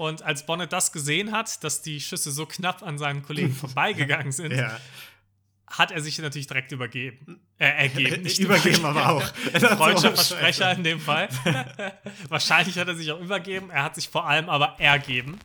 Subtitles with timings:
[0.00, 4.32] Und als Bonnet das gesehen hat, dass die Schüsse so knapp an seinen Kollegen vorbeigegangen
[4.32, 4.80] sind, ja.
[5.66, 7.38] hat er sich natürlich direkt übergeben.
[7.58, 8.22] Äh, ergeben.
[8.22, 9.22] Nicht übergeben, aber auch.
[9.76, 11.28] Freudscher Versprecher in dem Fall.
[12.30, 13.68] Wahrscheinlich hat er sich auch übergeben.
[13.68, 15.38] Er hat sich vor allem aber ergeben.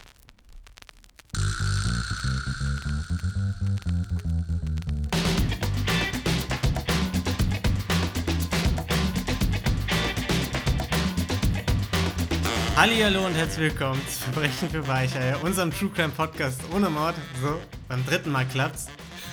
[12.87, 17.15] Hallo und herzlich willkommen zu Verbrechen für Weicheier, unserem True Crime Podcast ohne Mord.
[17.41, 18.89] So, beim dritten Mal klappt's.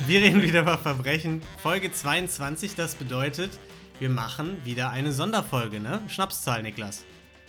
[0.06, 1.42] Wir reden wieder über Verbrechen.
[1.58, 3.58] Folge 22, das bedeutet,
[3.98, 6.00] wir machen wieder eine Sonderfolge, ne?
[6.08, 7.04] Schnapszahl, Niklas.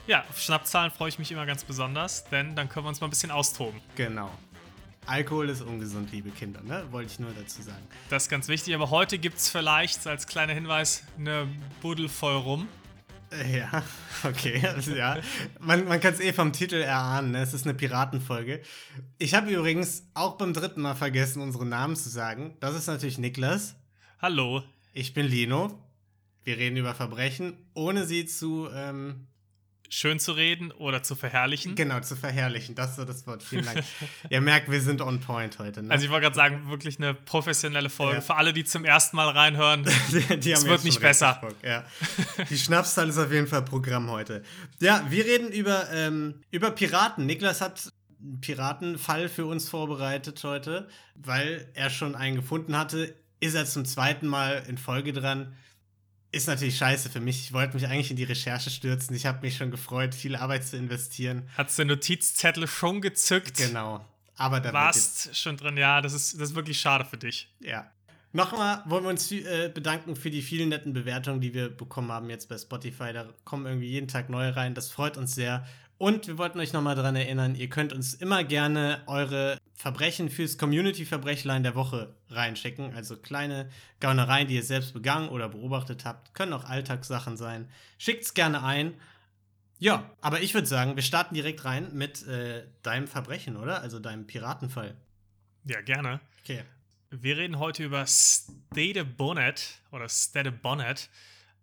[0.06, 3.08] Ja, auf Schnapszahlen freue ich mich immer ganz besonders, denn dann können wir uns mal
[3.08, 3.80] ein bisschen austoben.
[3.96, 4.30] Genau.
[5.06, 6.84] Alkohol ist ungesund, liebe Kinder, ne?
[6.92, 7.88] Wollte ich nur dazu sagen.
[8.10, 11.48] Das ist ganz wichtig, aber heute gibt es vielleicht als kleiner Hinweis eine
[11.82, 12.68] Buddel voll rum.
[13.52, 13.84] Ja,
[14.24, 14.66] okay.
[14.66, 15.18] Also, ja.
[15.60, 17.32] Man, man kann es eh vom Titel erahnen.
[17.32, 17.42] Ne?
[17.42, 18.62] Es ist eine Piratenfolge.
[19.18, 22.56] Ich habe übrigens auch beim dritten Mal vergessen, unsere Namen zu sagen.
[22.60, 23.76] Das ist natürlich Niklas.
[24.22, 24.64] Hallo.
[24.94, 25.80] Ich bin Lino.
[26.44, 29.28] Wir reden über Verbrechen, ohne sie zu ähm,
[29.94, 31.76] schön zu reden oder zu verherrlichen.
[31.76, 33.44] Genau, zu verherrlichen, das ist so das Wort.
[33.44, 33.84] Vielen Dank.
[34.30, 35.84] Ihr merkt, wir sind on point heute.
[35.84, 35.92] Ne?
[35.92, 38.16] Also ich wollte gerade sagen, wirklich eine professionelle Folge.
[38.16, 38.22] Ja.
[38.22, 41.40] Für alle, die zum ersten Mal reinhören, es wird nicht besser.
[41.62, 41.86] Ja.
[42.50, 44.44] Die Schnapszahl ist auf jeden Fall Programm heute.
[44.80, 47.26] Ja, wir reden über, ähm, über Piraten.
[47.26, 53.16] Niklas hat einen Piratenfall für uns vorbereitet heute, weil er schon einen gefunden hatte.
[53.40, 55.54] Ist er zum zweiten Mal in Folge dran
[56.34, 57.40] ist natürlich scheiße für mich.
[57.42, 59.16] Ich wollte mich eigentlich in die Recherche stürzen.
[59.16, 61.48] Ich habe mich schon gefreut, viel Arbeit zu investieren.
[61.56, 63.58] Hat's den Notizzettel schon gezückt?
[63.58, 64.04] Genau.
[64.36, 65.78] Aber da warst schon drin.
[65.78, 67.50] Ja, das ist, das ist wirklich schade für dich.
[67.60, 67.90] Ja.
[68.32, 72.32] Nochmal wollen wir uns äh, bedanken für die vielen netten Bewertungen, die wir bekommen haben
[72.32, 73.14] jetzt bei Spotify.
[73.14, 74.74] Da kommen irgendwie jeden Tag neue rein.
[74.74, 75.68] Das freut uns sehr.
[76.04, 80.58] Und wir wollten euch nochmal daran erinnern, ihr könnt uns immer gerne eure Verbrechen fürs
[80.58, 82.94] Community-Verbrechlein der Woche reinschicken.
[82.94, 83.70] Also kleine
[84.02, 86.36] Gaunereien, die ihr selbst begangen oder beobachtet habt.
[86.36, 87.70] Können auch Alltagssachen sein.
[87.98, 88.96] Schickt's gerne ein.
[89.80, 93.82] Ja, aber ich würde sagen, wir starten direkt rein mit äh, deinem Verbrechen, oder?
[93.82, 94.98] Also deinem Piratenfall.
[95.64, 96.20] Ja, gerne.
[96.42, 96.64] Okay.
[97.12, 101.10] Wir reden heute über Stade Bonnet oder Stade Bonnet,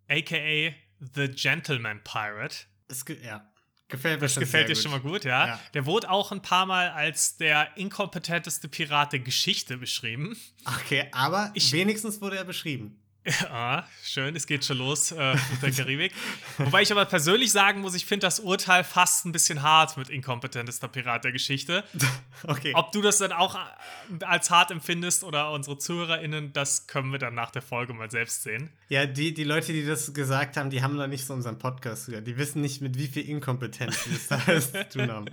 [0.08, 0.74] aka
[1.14, 2.56] The Gentleman Pirate.
[2.88, 3.46] Es, ja.
[3.90, 5.46] Gefällt mir das gefällt dir schon mal gut, ja?
[5.46, 5.60] ja?
[5.74, 10.36] Der wurde auch ein paar Mal als der inkompetenteste Pirat der Geschichte beschrieben.
[10.64, 13.00] Okay, aber ich, wenigstens wurde er beschrieben.
[13.24, 16.12] Ja, schön, es geht schon los äh, mit der Karibik.
[16.58, 20.08] Wobei ich aber persönlich sagen muss, ich finde das Urteil fast ein bisschen hart mit
[20.08, 21.84] inkompetentester Pirat der Geschichte.
[22.42, 22.72] Okay.
[22.74, 27.18] Ob du das dann auch äh, als hart empfindest oder unsere ZuhörerInnen, das können wir
[27.18, 28.70] dann nach der Folge mal selbst sehen.
[28.88, 32.06] Ja, die, die Leute, die das gesagt haben, die haben da nicht so unseren Podcast
[32.06, 32.26] gehört.
[32.26, 35.26] Die wissen nicht, mit wie viel Inkompetenz wir es da zu tun haben.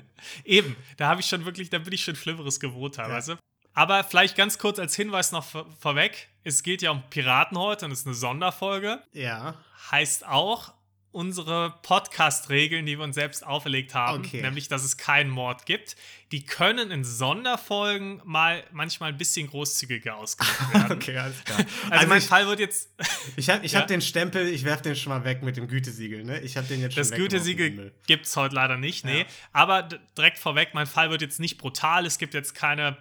[0.43, 3.33] Eben, da habe ich schon wirklich, da bin ich schon Schlimmeres gewohnt teilweise.
[3.33, 3.37] Ja.
[3.77, 7.85] Aber vielleicht ganz kurz als Hinweis noch vor vorweg: Es geht ja um Piraten heute
[7.85, 9.03] und es ist eine Sonderfolge.
[9.13, 9.53] Ja.
[9.91, 10.73] Heißt auch,
[11.11, 14.41] unsere Podcast-Regeln, die wir uns selbst auferlegt haben, okay.
[14.41, 15.95] nämlich, dass es keinen Mord gibt,
[16.31, 20.97] die können in Sonderfolgen mal manchmal ein bisschen großzügiger ausgelegt werden.
[20.97, 21.59] okay, alles klar.
[21.59, 22.89] Also, also mein ich, Fall wird jetzt.
[23.35, 23.81] ich habe ich ja?
[23.81, 26.39] hab den Stempel, ich werfe den schon mal weg mit dem Gütesiegel, ne?
[26.41, 29.19] Ich habe den jetzt schon Das Gütesiegel gibt es heute leider nicht, nee.
[29.19, 29.25] Ja.
[29.53, 29.83] Aber
[30.17, 32.07] direkt vorweg, mein Fall wird jetzt nicht brutal.
[32.07, 32.97] Es gibt jetzt keine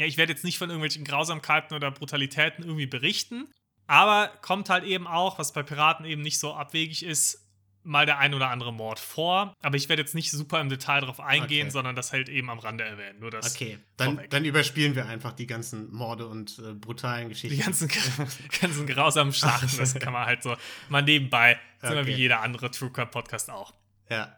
[0.00, 3.48] ja, ich werde jetzt nicht von irgendwelchen Grausamkeiten oder Brutalitäten irgendwie berichten,
[3.86, 7.46] aber kommt halt eben auch, was bei Piraten eben nicht so abwegig ist,
[7.82, 9.52] mal der ein oder andere Mord vor.
[9.60, 11.70] Aber ich werde jetzt nicht super im Detail darauf eingehen, okay.
[11.70, 13.20] sondern das halt eben am Rande erwähnen.
[13.20, 17.58] Nur das okay, dann, dann überspielen wir einfach die ganzen Morde und äh, brutalen Geschichten.
[17.58, 17.88] Die ganzen,
[18.60, 20.56] ganzen grausamen Schlachten, das kann man halt so
[20.88, 22.06] mal nebenbei, okay.
[22.06, 23.74] wie jeder andere True Crime Podcast auch.
[24.08, 24.34] Ja.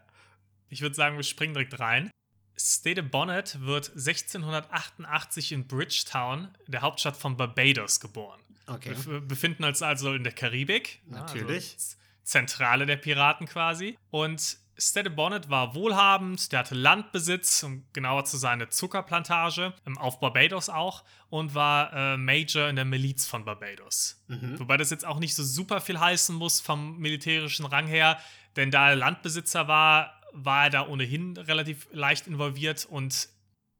[0.67, 2.11] Ich würde sagen, wir springen direkt rein.
[2.55, 8.39] Stede Bonnet wird 1688 in Bridgetown, der Hauptstadt von Barbados, geboren.
[8.67, 8.95] Okay.
[9.05, 11.01] Wir befinden uns also in der Karibik.
[11.07, 11.73] Natürlich.
[11.73, 13.97] Also Zentrale der Piraten quasi.
[14.09, 19.97] Und Stede Bonnet war wohlhabend, der hatte Landbesitz, um genauer zu sein, eine Zuckerplantage, ähm,
[19.97, 24.23] auf Barbados auch, und war äh, Major in der Miliz von Barbados.
[24.27, 24.59] Mhm.
[24.59, 28.19] Wobei das jetzt auch nicht so super viel heißen muss vom militärischen Rang her,
[28.55, 33.29] denn da er Landbesitzer war, war er da ohnehin relativ leicht involviert und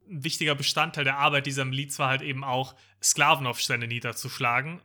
[0.07, 4.81] ein wichtiger Bestandteil der Arbeit dieser Miliz war halt eben auch, Sklavenaufstände niederzuschlagen.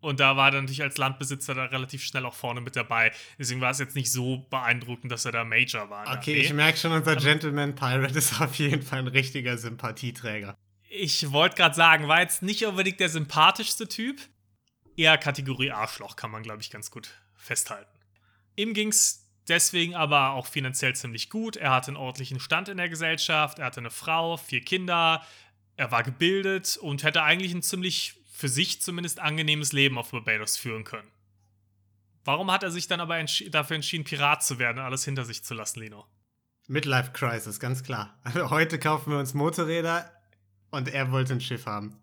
[0.00, 3.10] Und da war er natürlich als Landbesitzer da relativ schnell auch vorne mit dabei.
[3.38, 6.18] Deswegen war es jetzt nicht so beeindruckend, dass er da Major war.
[6.18, 10.58] Okay, ich merke schon, unser Gentleman Pirate ist auf jeden Fall ein richtiger Sympathieträger.
[10.90, 14.20] Ich wollte gerade sagen, war jetzt nicht unbedingt der sympathischste Typ.
[14.94, 17.98] Eher Kategorie Arschloch, kann man, glaube ich, ganz gut festhalten.
[18.56, 21.56] Ihm ging es deswegen aber auch finanziell ziemlich gut.
[21.56, 25.22] Er hatte einen ordentlichen Stand in der Gesellschaft, er hatte eine Frau, vier Kinder,
[25.76, 30.56] er war gebildet und hätte eigentlich ein ziemlich, für sich zumindest, angenehmes Leben auf Barbados
[30.56, 31.08] führen können.
[32.24, 35.24] Warum hat er sich dann aber entsch dafür entschieden, Pirat zu werden und alles hinter
[35.24, 36.06] sich zu lassen, Lino?
[36.66, 38.18] Midlife Crisis, ganz klar.
[38.22, 40.10] Also heute kaufen wir uns Motorräder
[40.70, 42.00] und er wollte ein Schiff haben.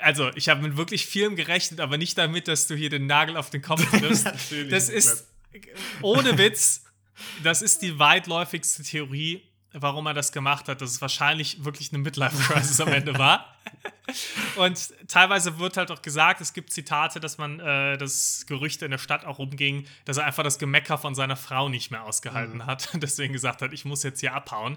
[0.00, 3.36] Also, ich habe mit wirklich vielem gerechnet, aber nicht damit, dass du hier den Nagel
[3.36, 4.26] auf den Kopf triffst.
[4.70, 5.28] das ist,
[6.02, 6.84] ohne Witz,
[7.42, 12.02] das ist die weitläufigste Theorie, warum er das gemacht hat, dass es wahrscheinlich wirklich eine
[12.02, 13.56] Midlife-Crisis am Ende war.
[14.56, 18.90] Und teilweise wird halt auch gesagt, es gibt Zitate, dass man äh, das Gerüchte in
[18.90, 22.56] der Stadt auch rumging, dass er einfach das Gemecker von seiner Frau nicht mehr ausgehalten
[22.58, 22.66] mhm.
[22.66, 24.76] hat und deswegen gesagt hat, ich muss jetzt hier abhauen.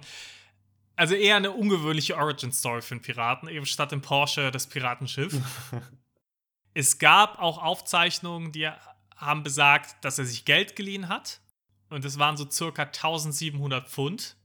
[0.95, 5.33] Also eher eine ungewöhnliche Origin-Story für einen Piraten, eben statt im Porsche das Piratenschiff.
[6.73, 8.69] es gab auch Aufzeichnungen, die
[9.15, 11.41] haben besagt, dass er sich Geld geliehen hat.
[11.89, 14.35] Und es waren so circa 1700 Pfund.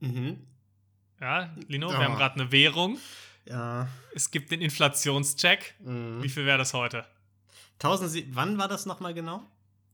[0.00, 0.46] Mhm.
[1.20, 1.92] Ja, Lino, oh.
[1.92, 2.98] wir haben gerade eine Währung.
[3.46, 3.88] Ja.
[4.14, 5.74] Es gibt den Inflationscheck.
[5.80, 6.22] Mhm.
[6.22, 7.06] Wie viel wäre das heute?
[7.82, 9.42] 1000, wann war das nochmal genau?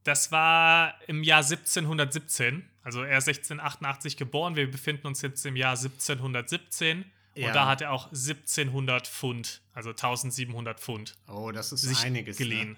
[0.05, 2.69] Das war im Jahr 1717.
[2.83, 4.55] Also er ist 1688 geboren.
[4.55, 7.05] Wir befinden uns jetzt im Jahr 1717.
[7.35, 7.49] Ja.
[7.49, 11.17] Und da hat er auch 1700 Pfund, also 1700 Pfund.
[11.29, 12.39] Oh, das ist einiges.
[12.39, 12.45] Ne?
[12.47, 12.71] Geliehen.
[12.71, 12.77] Ne?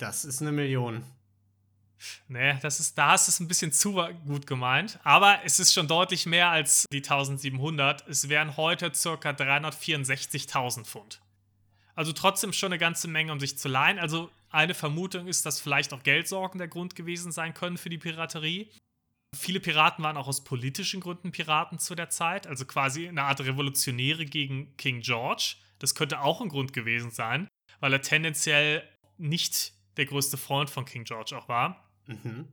[0.00, 1.04] Das ist eine Million.
[2.28, 4.98] Nee, das ist, da ist es ein bisschen zu gut gemeint.
[5.04, 8.08] Aber es ist schon deutlich mehr als die 1700.
[8.08, 9.30] Es wären heute ca.
[9.30, 11.20] 364.000 Pfund.
[11.94, 13.98] Also trotzdem schon eine ganze Menge, um sich zu leihen.
[13.98, 17.98] Also eine Vermutung ist, dass vielleicht auch Geldsorgen der Grund gewesen sein können für die
[17.98, 18.70] Piraterie.
[19.36, 23.42] Viele Piraten waren auch aus politischen Gründen Piraten zu der Zeit, also quasi eine Art
[23.42, 25.56] Revolutionäre gegen King George.
[25.78, 27.48] Das könnte auch ein Grund gewesen sein,
[27.80, 28.82] weil er tendenziell
[29.18, 31.84] nicht der größte Freund von King George auch war.
[32.06, 32.48] Mhm.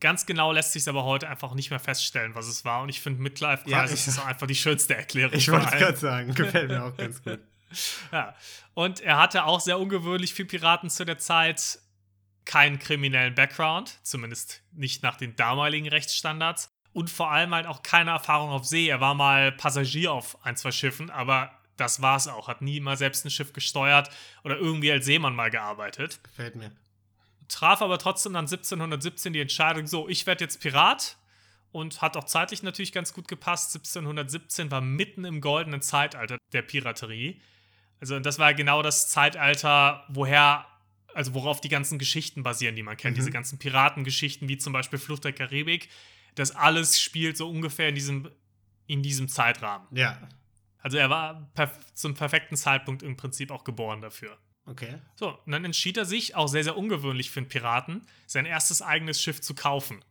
[0.00, 2.82] Ganz genau lässt sich aber heute einfach nicht mehr feststellen, was es war.
[2.82, 5.34] Und ich finde, Midlife Crisis ja, ist einfach die schönste Erklärung.
[5.34, 7.40] Ich wollte gerade sagen, gefällt mir auch ganz gut.
[8.10, 8.34] ja.
[8.72, 11.78] Und er hatte auch sehr ungewöhnlich für Piraten zu der Zeit
[12.46, 16.70] keinen kriminellen Background, zumindest nicht nach den damaligen Rechtsstandards.
[16.92, 18.88] Und vor allem halt auch keine Erfahrung auf See.
[18.88, 22.48] Er war mal Passagier auf ein, zwei Schiffen, aber das war es auch.
[22.48, 24.10] Hat nie mal selbst ein Schiff gesteuert
[24.44, 26.22] oder irgendwie als Seemann mal gearbeitet.
[26.22, 26.70] Gefällt mir
[27.48, 31.16] traf aber trotzdem dann 1717 die Entscheidung, so, ich werde jetzt Pirat.
[31.70, 33.76] Und hat auch zeitlich natürlich ganz gut gepasst.
[33.76, 37.42] 1717 war mitten im goldenen Zeitalter der Piraterie.
[38.00, 40.64] Also das war genau das Zeitalter, woher,
[41.12, 43.16] also worauf die ganzen Geschichten basieren, die man kennt.
[43.16, 43.20] Mhm.
[43.20, 45.90] Diese ganzen Piratengeschichten, wie zum Beispiel Flucht der Karibik.
[46.36, 48.30] Das alles spielt so ungefähr in diesem,
[48.86, 49.86] in diesem Zeitrahmen.
[49.90, 50.18] Ja.
[50.80, 54.38] Also er war perf zum perfekten Zeitpunkt im Prinzip auch geboren dafür.
[54.66, 54.98] Okay.
[55.16, 58.82] So, und dann entschied er sich, auch sehr, sehr ungewöhnlich für einen Piraten, sein erstes
[58.82, 60.04] eigenes Schiff zu kaufen.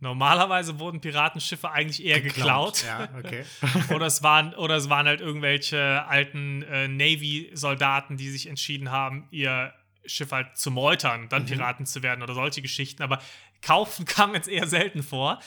[0.00, 2.74] Normalerweise wurden Piratenschiffe eigentlich eher geklaut.
[2.74, 2.84] geklaut.
[2.84, 3.44] Ja, okay.
[3.94, 9.28] oder, es waren, oder es waren halt irgendwelche alten äh, Navy-Soldaten, die sich entschieden haben,
[9.30, 9.72] ihr
[10.04, 11.46] Schiff halt zu meutern und dann mhm.
[11.46, 13.02] Piraten zu werden oder solche Geschichten.
[13.02, 13.20] Aber
[13.62, 15.40] kaufen kam jetzt eher selten vor.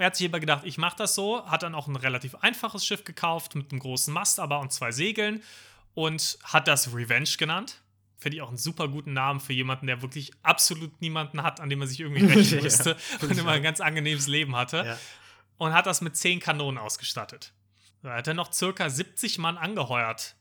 [0.00, 2.86] Er hat sich aber gedacht, ich mache das so, hat dann auch ein relativ einfaches
[2.86, 5.42] Schiff gekauft mit einem großen Mast aber und zwei Segeln
[5.92, 7.82] und hat das Revenge genannt.
[8.16, 11.68] Finde ich auch einen super guten Namen für jemanden, der wirklich absolut niemanden hat, an
[11.68, 14.86] dem er sich irgendwie rächen müsste ja, und immer ein ganz angenehmes Leben hatte.
[14.86, 14.98] Ja.
[15.58, 17.52] Und hat das mit zehn Kanonen ausgestattet.
[18.02, 20.34] Da hat er noch circa 70 Mann angeheuert,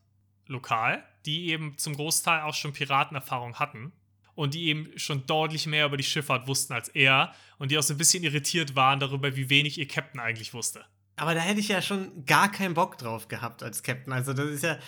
[0.48, 3.92] lokal, die eben zum Großteil auch schon Piratenerfahrung hatten
[4.40, 7.84] und die eben schon deutlich mehr über die Schifffahrt wussten als er und die auch
[7.84, 10.86] so ein bisschen irritiert waren darüber, wie wenig ihr Captain eigentlich wusste.
[11.18, 14.14] Aber da hätte ich ja schon gar keinen Bock drauf gehabt als Captain.
[14.14, 14.80] Also das ist ja,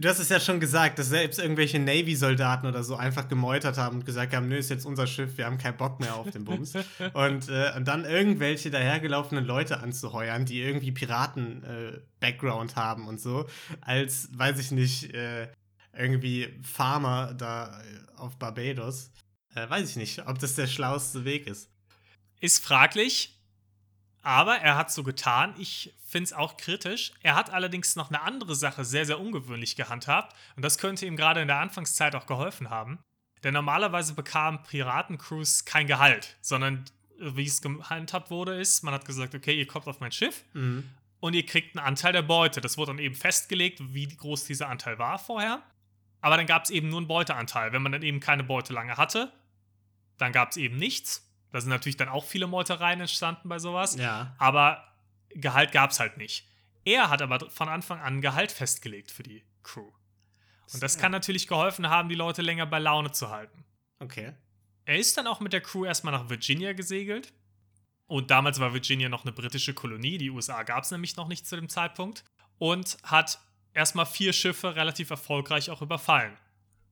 [0.00, 3.96] Du hast es ja schon gesagt, dass selbst irgendwelche Navy-Soldaten oder so einfach gemeutert haben
[3.96, 6.44] und gesagt haben, nö, ist jetzt unser Schiff, wir haben keinen Bock mehr auf den
[6.44, 6.74] Bums.
[7.14, 13.48] und, äh, und dann irgendwelche dahergelaufenen Leute anzuheuern, die irgendwie Piraten-Background äh, haben und so,
[13.80, 15.48] als, weiß ich nicht, äh,
[15.98, 19.10] irgendwie Farmer da äh, auf Barbados.
[19.54, 21.70] Äh, weiß ich nicht, ob das der schlauste Weg ist.
[22.40, 23.34] Ist fraglich.
[24.22, 25.54] Aber er hat so getan.
[25.58, 27.12] Ich finde es auch kritisch.
[27.22, 30.36] Er hat allerdings noch eine andere Sache sehr, sehr ungewöhnlich gehandhabt.
[30.56, 32.98] Und das könnte ihm gerade in der Anfangszeit auch geholfen haben.
[33.44, 36.84] Denn normalerweise bekamen Piratencrews kein Gehalt, sondern
[37.20, 40.88] wie es gehandhabt wurde, ist, man hat gesagt, okay, ihr kommt auf mein Schiff mhm.
[41.20, 42.60] und ihr kriegt einen Anteil der Beute.
[42.60, 45.62] Das wurde dann eben festgelegt, wie groß dieser Anteil war vorher.
[46.20, 47.72] Aber dann gab es eben nur einen Beuteanteil.
[47.72, 49.32] Wenn man dann eben keine Beute lange hatte,
[50.18, 51.24] dann gab es eben nichts.
[51.52, 53.96] Da sind natürlich dann auch viele Meutereien entstanden bei sowas.
[53.96, 54.34] Ja.
[54.38, 54.84] Aber
[55.30, 56.46] Gehalt gab es halt nicht.
[56.84, 59.90] Er hat aber von Anfang an Gehalt festgelegt für die Crew.
[60.72, 63.64] Und das kann natürlich geholfen haben, die Leute länger bei Laune zu halten.
[64.00, 64.34] Okay.
[64.84, 67.32] Er ist dann auch mit der Crew erstmal nach Virginia gesegelt.
[68.06, 70.18] Und damals war Virginia noch eine britische Kolonie.
[70.18, 72.24] Die USA gab es nämlich noch nicht zu dem Zeitpunkt.
[72.58, 73.38] Und hat
[73.78, 76.36] erstmal vier Schiffe relativ erfolgreich auch überfallen.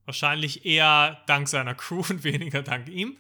[0.05, 3.19] Wahrscheinlich eher dank seiner Crew und weniger dank ihm.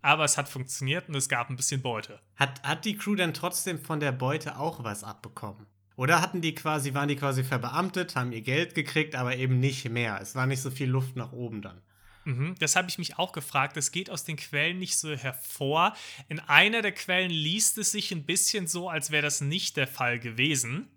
[0.00, 2.20] Aber es hat funktioniert und es gab ein bisschen Beute.
[2.36, 5.66] Hat, hat die Crew denn trotzdem von der Beute auch was abbekommen?
[5.96, 9.88] Oder hatten die quasi, waren die quasi verbeamtet, haben ihr Geld gekriegt, aber eben nicht
[9.88, 10.20] mehr.
[10.22, 11.82] Es war nicht so viel Luft nach oben dann.
[12.24, 13.76] Mhm, das habe ich mich auch gefragt.
[13.76, 15.94] Das geht aus den Quellen nicht so hervor.
[16.28, 19.88] In einer der Quellen liest es sich ein bisschen so, als wäre das nicht der
[19.88, 20.88] Fall gewesen.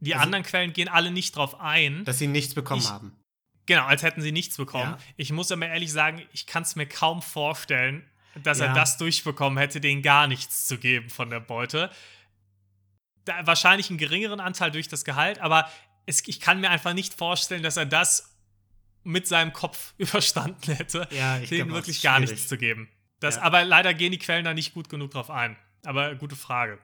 [0.00, 2.04] Die also, anderen Quellen gehen alle nicht drauf ein.
[2.04, 3.16] Dass sie nichts bekommen ich, haben.
[3.66, 4.92] Genau, als hätten sie nichts bekommen.
[4.92, 4.98] Ja.
[5.16, 8.04] Ich muss aber ehrlich sagen, ich kann es mir kaum vorstellen,
[8.42, 8.66] dass Ja.
[8.66, 11.90] er das durchbekommen hätte, denen gar nichts zu geben von der Beute.
[13.26, 15.70] Da, wahrscheinlich einen geringeren Anteil durch das Gehalt, aber
[16.06, 18.36] es, ich kann mir einfach nicht vorstellen, dass er das
[19.04, 22.88] mit seinem Kopf überstanden hätte, Ja, ich denen wirklich gar nichts zu geben.
[23.20, 23.42] Das, Ja.
[23.42, 25.56] Aber leider gehen die Quellen da nicht gut genug drauf ein.
[25.84, 26.78] Aber gute Frage.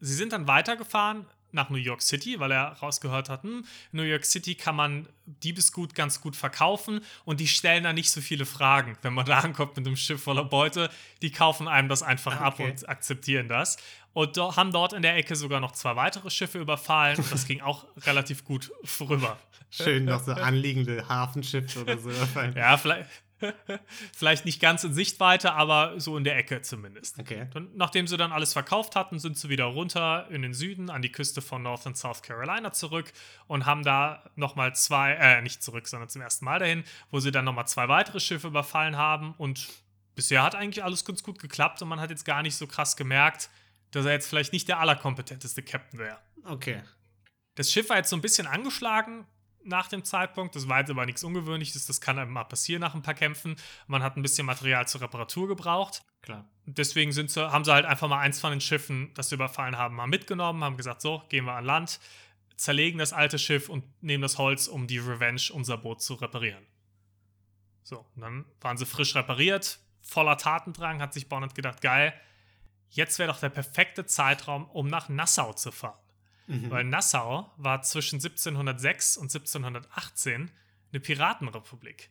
[0.00, 4.02] Sie sind dann weitergefahren nach New York City, weil er rausgehört hat, hm, in New
[4.02, 8.46] York City kann man Diebesgut ganz gut verkaufen und die stellen da nicht so viele
[8.46, 8.96] Fragen.
[9.02, 10.90] Wenn man da ankommt mit einem Schiff voller Beute,
[11.22, 12.70] die kaufen einem das einfach ab Okay.
[12.70, 13.76] und akzeptieren das.
[14.12, 17.46] Und do haben dort in der Ecke sogar noch zwei weitere Schiffe überfallen und das
[17.46, 19.38] ging auch relativ gut vorüber.
[19.70, 22.10] Schön noch so anliegende Hafenschiffe oder so.
[22.56, 23.08] Ja, vielleicht,
[24.16, 27.18] vielleicht nicht ganz in Sichtweite, aber so in der Ecke zumindest.
[27.18, 27.46] Okay.
[27.54, 31.02] Und nachdem sie dann alles verkauft hatten, sind sie wieder runter in den Süden an
[31.02, 33.12] die Küste von North und South Carolina zurück
[33.46, 37.30] und haben da nochmal zwei, äh, nicht zurück, sondern zum ersten Mal dahin, wo sie
[37.30, 39.34] dann nochmal zwei weitere Schiffe überfallen haben.
[39.38, 39.68] Und
[40.14, 42.96] bisher hat eigentlich alles ganz gut geklappt und man hat jetzt gar nicht so krass
[42.96, 43.50] gemerkt,
[43.90, 46.18] dass er jetzt vielleicht nicht der allerkompetenteste Captain wäre.
[46.44, 46.82] Okay.
[47.54, 49.26] Das Schiff war jetzt so ein bisschen angeschlagen
[49.64, 50.54] nach dem Zeitpunkt.
[50.56, 51.86] Das war jetzt aber nichts Ungewöhnliches.
[51.86, 53.56] Das kann einem mal passieren nach ein paar Kämpfen.
[53.86, 56.02] Man hat ein bisschen Material zur Reparatur gebraucht.
[56.22, 56.46] Klar.
[56.66, 59.76] Deswegen sind sie, haben sie halt einfach mal eins von den Schiffen, das sie überfallen
[59.76, 61.98] haben, mal mitgenommen, haben gesagt, so, gehen wir an Land,
[62.56, 66.66] zerlegen das alte Schiff und nehmen das Holz, um die Revenge, unser Boot, zu reparieren.
[67.82, 72.12] So, und dann waren sie frisch repariert, voller Tatendrang, hat sich Bonnet gedacht, geil,
[72.90, 75.98] jetzt wäre doch der perfekte Zeitraum, um nach Nassau zu fahren.
[76.50, 76.70] Mhm.
[76.70, 80.50] Weil Nassau war zwischen 1706 und 1718
[80.92, 82.10] eine Piratenrepublik.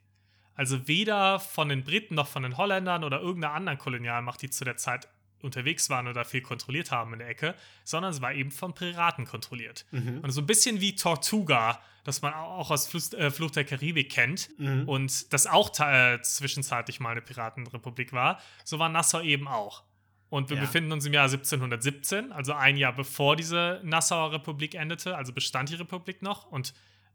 [0.55, 4.65] Also weder von den Briten noch von den Holländern oder irgendeiner anderen Kolonialmacht, die zu
[4.65, 5.07] der Zeit
[5.41, 7.55] unterwegs waren oder viel kontrolliert haben in der Ecke,
[7.85, 9.85] sondern es war eben von Piraten kontrolliert.
[9.91, 10.19] Mhm.
[10.19, 14.11] Und so ein bisschen wie Tortuga, das man auch aus Fluss, äh, Fluch der Karibik
[14.11, 14.87] kennt Mhm.
[14.87, 19.83] und das auch äh, zwischenzeitlich mal eine Piratenrepublik war, so war Nassau eben auch.
[20.29, 20.63] Und wir Ja.
[20.63, 25.69] befinden uns im Jahr 1717, also ein Jahr bevor diese Nassauer Republik endete, also bestand
[25.69, 26.45] die Republik noch.
[26.45, 26.73] Und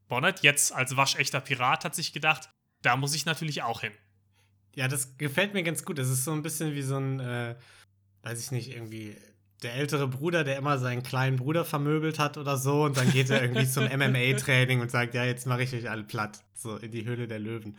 [0.09, 2.50] Bonnet, jetzt als waschechter Pirat, hat sich gedacht,
[2.83, 3.92] da muss ich natürlich auch hin.
[4.75, 5.99] Ja, das gefällt mir ganz gut.
[5.99, 7.54] Das ist so ein bisschen wie so ein, äh,
[8.23, 9.16] weiß ich nicht, irgendwie
[9.62, 12.83] der ältere Bruder, der immer seinen kleinen Bruder vermöbelt hat oder so.
[12.85, 16.02] Und dann geht er irgendwie zum MMA-Training und sagt, ja, jetzt mache ich euch alle
[16.02, 16.42] platt.
[16.54, 17.78] So in die Höhle der Löwen.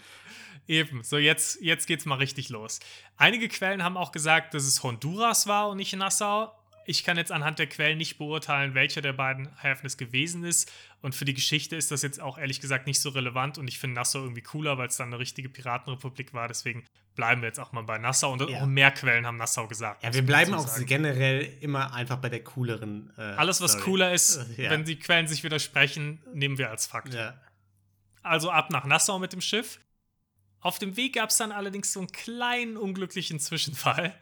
[0.67, 2.79] Eben, so jetzt, jetzt geht's mal richtig los.
[3.17, 6.51] Einige Quellen haben auch gesagt, dass es Honduras war und nicht Nassau.
[6.88, 10.72] Ich kann jetzt anhand der Quellen nicht beurteilen, welcher der beiden Häfen es gewesen ist.
[11.01, 13.57] Und für die Geschichte ist das jetzt auch ehrlich gesagt nicht so relevant.
[13.57, 16.48] Und ich finde Nassau irgendwie cooler, weil es dann eine richtige Piratenrepublik war.
[16.48, 18.31] Deswegen bleiben wir jetzt auch mal bei Nassau.
[18.34, 18.62] Und Ja.
[18.62, 20.03] auch mehr Quellen haben Nassau gesagt.
[20.03, 20.86] Ja, wir bleiben dazu auch sagen.
[20.86, 23.12] generell immer einfach bei der cooleren.
[23.17, 23.84] Äh, Alles, was Story.
[23.86, 24.69] cooler ist, ja.
[24.69, 27.15] wenn die Quellen sich widersprechen, nehmen wir als Fakt.
[27.15, 27.39] Ja.
[28.22, 29.79] Also ab nach Nassau mit dem Schiff.
[30.60, 34.16] Auf dem Weg gab es dann allerdings so einen kleinen unglücklichen Zwischenfall,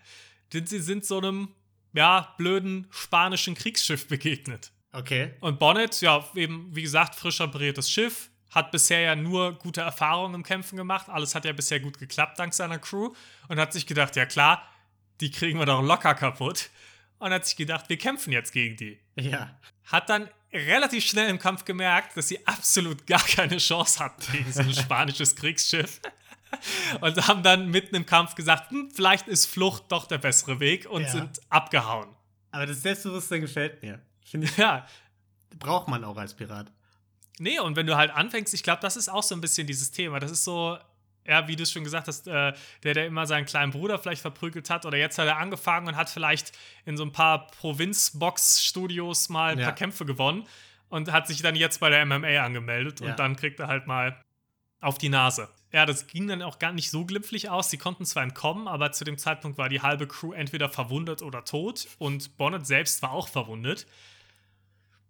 [0.52, 1.50] denn sie sind so einem,
[1.94, 4.72] ja, blöden spanischen Kriegsschiff begegnet.
[4.92, 5.34] Okay.
[5.40, 10.36] Und Bonnet, ja, eben, wie gesagt, frisch repariertes Schiff, hat bisher ja nur gute Erfahrungen
[10.36, 11.10] im Kämpfen gemacht.
[11.10, 13.14] Alles hat ja bisher gut geklappt dank seiner Crew
[13.48, 14.62] und hat sich gedacht, ja klar,
[15.22, 16.70] die kriegen wir doch locker kaputt.
[17.18, 19.58] Und hat sich gedacht, wir kämpfen jetzt gegen die Ja.
[19.86, 24.52] hat dann relativ schnell im Kampf gemerkt, dass sie absolut gar keine Chance hatten gegen
[24.52, 26.02] so ein spanisches Kriegsschiff.
[27.02, 30.86] Und haben dann mitten im Kampf gesagt, hm, vielleicht ist Flucht doch der bessere Weg
[30.90, 31.10] und Ja.
[31.10, 32.10] sind abgehauen.
[32.52, 34.00] Aber das Selbstbewusstsein gefällt mir.
[34.26, 34.86] Finde ich, Ja,
[35.60, 36.72] braucht man auch als Pirat.
[37.40, 39.92] nee, und wenn du halt anfängst, ich glaube, das ist auch so ein bisschen dieses
[39.92, 40.20] Thema.
[40.20, 40.78] Das ist so,
[41.26, 44.70] ja, wie du schon gesagt hast, äh, der, der immer seinen kleinen Bruder vielleicht verprügelt
[44.70, 46.52] hat, oder jetzt hat er angefangen und hat vielleicht
[46.86, 49.66] in so ein paar Provinz-Box-Studios mal ein Ja.
[49.68, 50.48] paar Kämpfe gewonnen
[50.90, 53.08] und hat sich dann jetzt bei der MMA angemeldet Ja.
[53.12, 54.22] und dann kriegt er halt mal
[54.82, 55.50] auf die Nase.
[55.74, 57.72] Ja, das ging dann auch gar nicht so glimpflich aus.
[57.72, 61.44] Sie konnten zwar entkommen, aber zu dem Zeitpunkt war die halbe Crew entweder verwundet oder
[61.46, 63.88] tot und Bonnet selbst war auch verwundet.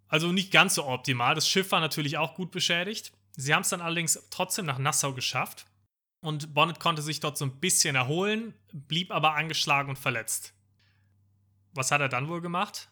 [0.08, 1.36] Also nicht ganz so optimal.
[1.36, 3.12] Das Schiff war natürlich auch gut beschädigt.
[3.36, 5.66] Sie haben es dann allerdings trotzdem nach Nassau geschafft.
[6.22, 10.54] Und Bonnet konnte sich dort so ein bisschen erholen, blieb aber angeschlagen und verletzt.
[11.74, 12.88] Was hat er dann wohl gemacht?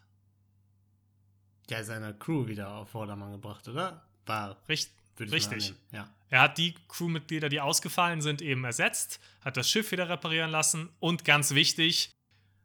[1.70, 4.06] Ja, seine Crew wieder auf Vordermann gebracht, oder?
[4.26, 5.74] War Richt richtig.
[5.92, 6.10] Ja.
[6.32, 10.90] Er hat die Crewmitglieder, die ausgefallen sind, eben ersetzt, hat das Schiff wieder reparieren lassen
[11.00, 12.12] und ganz wichtig,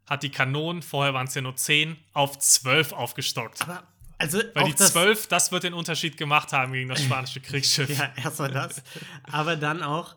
[0.08, 3.60] hat die Kanonen, vorher waren es ja nur 10, auf 12 aufgestockt.
[3.62, 3.82] Aber,
[4.18, 7.90] also, Weil die das- 12, das wird den Unterschied gemacht haben gegen das spanische Kriegsschiff.
[7.98, 8.82] Ja, erstmal das.
[9.24, 10.14] Aber dann auch,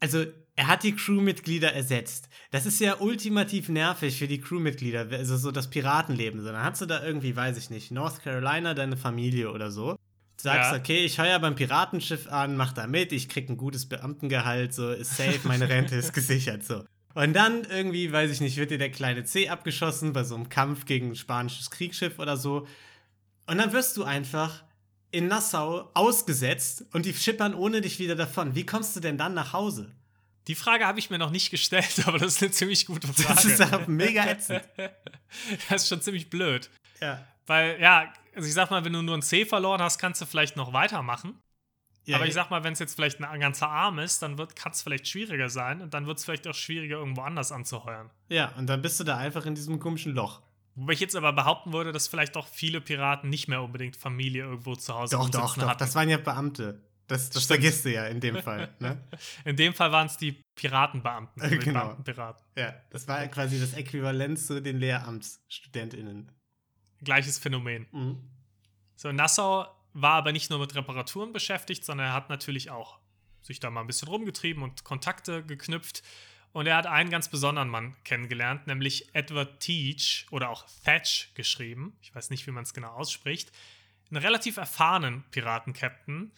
[0.00, 2.28] also er hat die Crewmitglieder ersetzt.
[2.50, 6.40] Das ist ja ultimativ nervig für die Crewmitglieder, also so das Piratenleben.
[6.42, 9.96] So, dann hast du da irgendwie, weiß ich nicht, North Carolina, deine Familie oder so.
[10.40, 10.78] Sagst, Ja.
[10.78, 14.90] okay, ich heuer beim Piratenschiff an, mach da mit, ich krieg ein gutes Beamtengehalt, so
[14.92, 16.84] ist safe, meine Rente ist gesichert, so.
[17.14, 20.48] Und dann irgendwie, weiß ich nicht, wird dir der kleine C abgeschossen bei so einem
[20.48, 22.66] Kampf gegen ein spanisches Kriegsschiff oder so.
[23.46, 24.62] Und dann wirst du einfach
[25.10, 28.54] in Nassau ausgesetzt und die schippern ohne dich wieder davon.
[28.54, 29.90] Wie kommst du denn dann nach Hause?
[30.46, 33.34] Die Frage habe ich mir noch nicht gestellt, aber das ist eine ziemlich gute Frage.
[33.34, 34.62] Das ist mega ätzend.
[35.68, 36.70] das ist schon ziemlich blöd.
[37.00, 37.26] Ja.
[37.46, 40.26] Weil, ja, also ich sag mal, wenn du nur ein C verloren hast, kannst du
[40.26, 41.34] vielleicht noch weitermachen.
[42.04, 44.72] ja aber ich sag mal, wenn es jetzt vielleicht ein ganzer Arm ist, dann kann
[44.72, 48.10] es vielleicht schwieriger sein und dann wird es vielleicht auch schwieriger, irgendwo anders anzuheuern.
[48.28, 50.40] ja, und dann bist du da einfach in diesem komischen Loch.
[50.76, 54.44] Wobei ich jetzt aber behaupten würde, dass vielleicht auch viele Piraten nicht mehr unbedingt Familie
[54.44, 55.68] irgendwo zu Hause Doch, doch, rumsitzen doch.
[55.70, 55.78] hatten.
[55.80, 56.80] Das waren ja Beamte.
[57.08, 58.68] Das, das vergisst du ja in dem Fall.
[58.80, 59.02] Ne?
[59.46, 61.80] In dem Fall waren es die Piratenbeamten, also die Genau.
[61.86, 62.44] Beamtenpiraten.
[62.56, 66.30] Ja, das war quasi das Äquivalent zu den LehramtsstudentInnen.
[67.02, 67.86] Gleiches Phänomen.
[67.92, 68.18] Mhm.
[68.96, 72.98] So, Nassau war aber nicht nur mit Reparaturen beschäftigt, sondern er hat natürlich auch
[73.42, 76.02] sich da mal ein bisschen rumgetrieben und Kontakte geknüpft.
[76.52, 81.96] Und er hat einen ganz besonderen Mann kennengelernt, nämlich Edward Teach oder auch Thatch geschrieben.
[82.00, 83.52] Ich weiß nicht, wie man es genau ausspricht.
[84.10, 86.32] Einen relativ erfahrenen Piratenkapitän,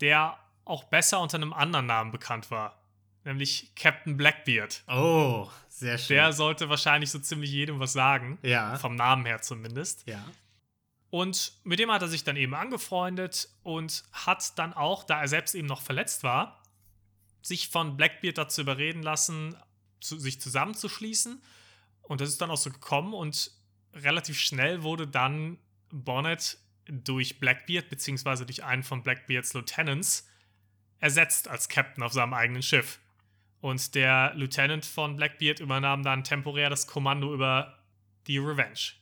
[0.00, 2.80] der auch besser unter einem anderen Namen bekannt war,
[3.24, 4.84] nämlich Captain Blackbeard.
[4.88, 6.16] Oh, sehr schön.
[6.16, 8.76] Der sollte wahrscheinlich so ziemlich jedem was sagen, ja.
[8.78, 10.06] vom Namen her zumindest.
[10.08, 10.24] Ja.
[11.10, 15.28] Und mit dem hat er sich dann eben angefreundet und hat dann auch, da er
[15.28, 16.62] selbst eben noch verletzt war,
[17.42, 19.54] sich von Blackbeard dazu überreden lassen,
[20.00, 21.42] zu, sich zusammenzuschließen.
[22.02, 23.50] Und das ist dann auch so gekommen und
[23.92, 25.58] relativ schnell wurde dann
[25.90, 30.26] Bonnet durch Blackbeard, beziehungsweise durch einen von Blackbeards Lieutenants,
[31.00, 32.98] ersetzt als Captain auf seinem eigenen Schiff.
[33.60, 37.78] Und der Lieutenant von Blackbeard übernahm dann temporär das Kommando über
[38.26, 38.94] die Revenge.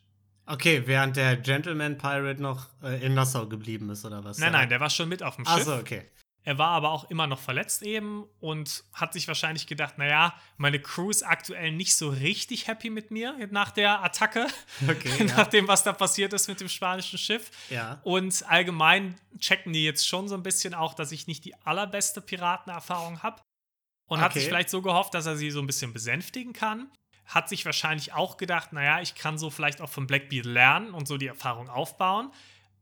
[0.47, 4.38] Okay, während der Gentleman Pirate noch äh, in Nassau geblieben ist, oder was?
[4.38, 5.55] Nein, nein, der war schon mit auf dem Schiff.
[5.55, 6.05] Achso, okay.
[6.47, 10.79] Er war aber auch immer noch verletzt eben und hat sich wahrscheinlich gedacht, naja, meine
[10.79, 14.47] Crew ist aktuell nicht so richtig happy mit mir nach der Attacke,
[14.87, 15.45] Okay, nach ja.
[15.47, 17.51] dem, was da passiert ist mit dem spanischen Schiff.
[17.71, 17.99] ja.
[18.05, 22.21] Und allgemein checken die jetzt schon so ein bisschen auch, dass ich nicht die allerbeste
[22.21, 23.40] Piratenerfahrung habe.
[24.07, 24.40] Und hat Okay.
[24.40, 26.90] sich vielleicht so gehofft, dass er sie so ein bisschen besänftigen kann.
[27.27, 31.09] Hat sich wahrscheinlich auch gedacht, naja, ich kann so vielleicht auch von Blackbeard lernen und
[31.09, 32.31] so die Erfahrung aufbauen.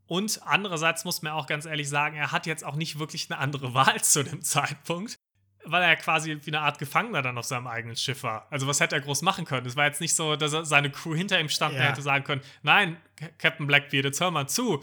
[0.06, 3.38] Und andererseits muss man auch ganz ehrlich sagen, er hat jetzt auch nicht wirklich eine
[3.40, 5.14] andere Wahl zu dem Zeitpunkt,
[5.64, 8.48] weil er quasi wie eine Art Gefangener dann auf seinem eigenen Schiff war.
[8.50, 9.64] Also was hätte er groß machen können?
[9.64, 11.87] Es war jetzt nicht so, dass er seine Crew hinter ihm stand und Ja.
[11.87, 14.82] hätte sagen können, nein, Ca- Captain Blackbeard, jetzt hör mal zu.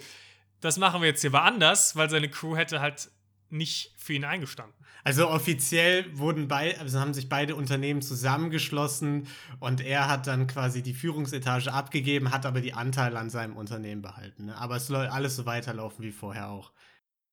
[0.61, 3.11] Das machen wir jetzt hier woanders, weil seine Crew hätte halt
[3.49, 4.75] nicht für ihn eingestanden.
[5.03, 9.27] Also offiziell wurden bei, also haben sich beide Unternehmen zusammengeschlossen
[9.59, 14.01] und er hat dann quasi die Führungsetage abgegeben, hat aber die Anteile an seinem Unternehmen
[14.01, 14.45] behalten.
[14.45, 14.57] Ne?
[14.57, 16.71] Aber es soll alles so weiterlaufen wie vorher auch.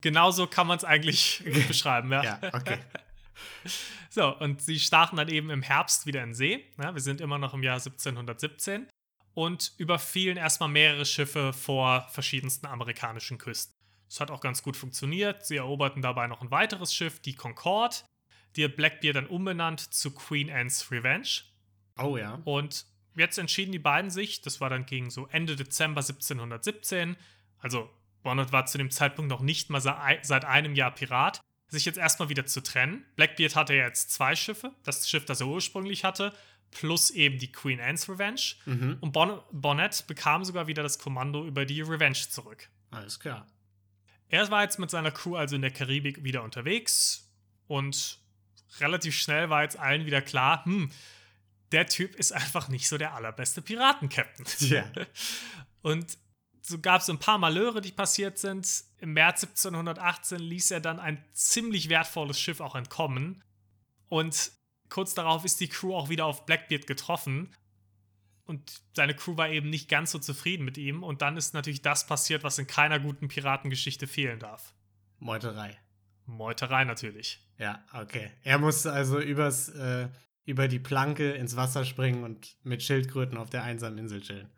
[0.00, 2.22] Genauso kann man es eigentlich beschreiben, ja.
[2.22, 2.78] Ja, okay.
[4.08, 6.64] So, und sie stachen dann eben im Herbst wieder in See.
[6.82, 8.88] Ja, wir sind immer noch im Jahr 1717
[9.34, 13.75] und überfielen erstmal mehrere Schiffe vor verschiedensten amerikanischen Küsten.
[14.08, 15.44] Das hat auch ganz gut funktioniert.
[15.46, 17.96] Sie eroberten dabei noch ein weiteres Schiff, die Concorde.
[18.56, 21.28] Die hat Blackbeard dann umbenannt zu Queen Anne's Revenge.
[21.98, 22.40] Oh ja.
[22.44, 27.16] Und jetzt entschieden die beiden sich, das war dann gegen so Ende Dezember 1717,
[27.58, 27.90] also
[28.22, 31.98] Bonnet war zu dem Zeitpunkt noch nicht mal sei- seit einem Jahr Pirat, sich jetzt
[31.98, 33.04] erstmal wieder zu trennen.
[33.16, 36.32] Blackbeard hatte ja jetzt zwei Schiffe, das Schiff, das er ursprünglich hatte,
[36.70, 38.40] plus eben die Queen Anne's Revenge.
[38.66, 38.98] Mhm.
[39.00, 42.68] Und bon Bonnet bekam sogar wieder das Kommando über die Revenge zurück.
[42.90, 43.46] Alles klar.
[44.28, 47.30] Er war jetzt mit seiner Crew also in der Karibik wieder unterwegs
[47.68, 48.18] und
[48.80, 50.90] relativ schnell war jetzt allen wieder klar, hm,
[51.72, 54.68] der Typ ist einfach nicht so der allerbeste Piratenkapitän.
[54.68, 54.92] Tja.
[55.82, 56.18] Und
[56.62, 58.84] so gab es ein paar Malheure, die passiert sind.
[58.98, 63.44] Im März 1718 ließ er dann ein ziemlich wertvolles Schiff auch entkommen.
[64.08, 64.52] Und
[64.88, 67.54] kurz darauf ist die Crew auch wieder auf Blackbeard getroffen.
[68.46, 71.02] Und seine Crew war eben nicht ganz so zufrieden mit ihm.
[71.02, 74.72] Und dann ist natürlich das passiert, was in keiner guten Piratengeschichte fehlen darf.
[75.18, 75.76] Meuterei.
[76.26, 77.44] Meuterei natürlich.
[77.58, 78.30] Ja, okay.
[78.44, 80.08] Er musste also übers, äh,
[80.44, 84.48] über die Planke ins Wasser springen und mit Schildkröten auf der einsamen Insel chillen.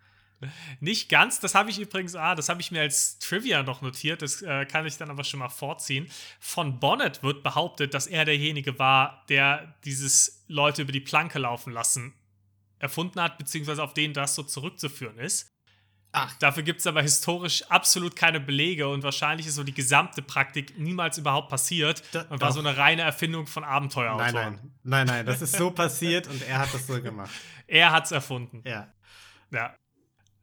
[0.80, 4.22] Nicht ganz, das habe ich übrigens, ah, das habe ich mir als Trivia noch notiert,
[4.22, 6.06] das äh, kann ich dann aber schon mal vorziehen.
[6.38, 11.72] Von Bonnet wird behauptet, dass er derjenige war, der dieses Leute über die Planke laufen
[11.72, 12.14] lassen
[12.78, 15.52] erfunden hat, beziehungsweise auf den das so zurückzuführen ist.
[16.12, 16.34] Ach.
[16.38, 20.78] Dafür gibt es aber historisch absolut keine Belege und wahrscheinlich ist so die gesamte Praktik
[20.78, 22.54] niemals überhaupt passiert da, und war doch.
[22.54, 24.32] so eine reine Erfindung von Abenteuerautoren.
[24.32, 27.30] Nein, nein, nein, nein, das ist so passiert und er hat das so gemacht.
[27.66, 28.62] Er hat es erfunden.
[28.66, 28.92] Ja.
[29.50, 29.76] Ja.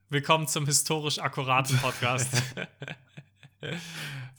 [0.09, 2.29] Willkommen zum historisch akkuraten Podcast.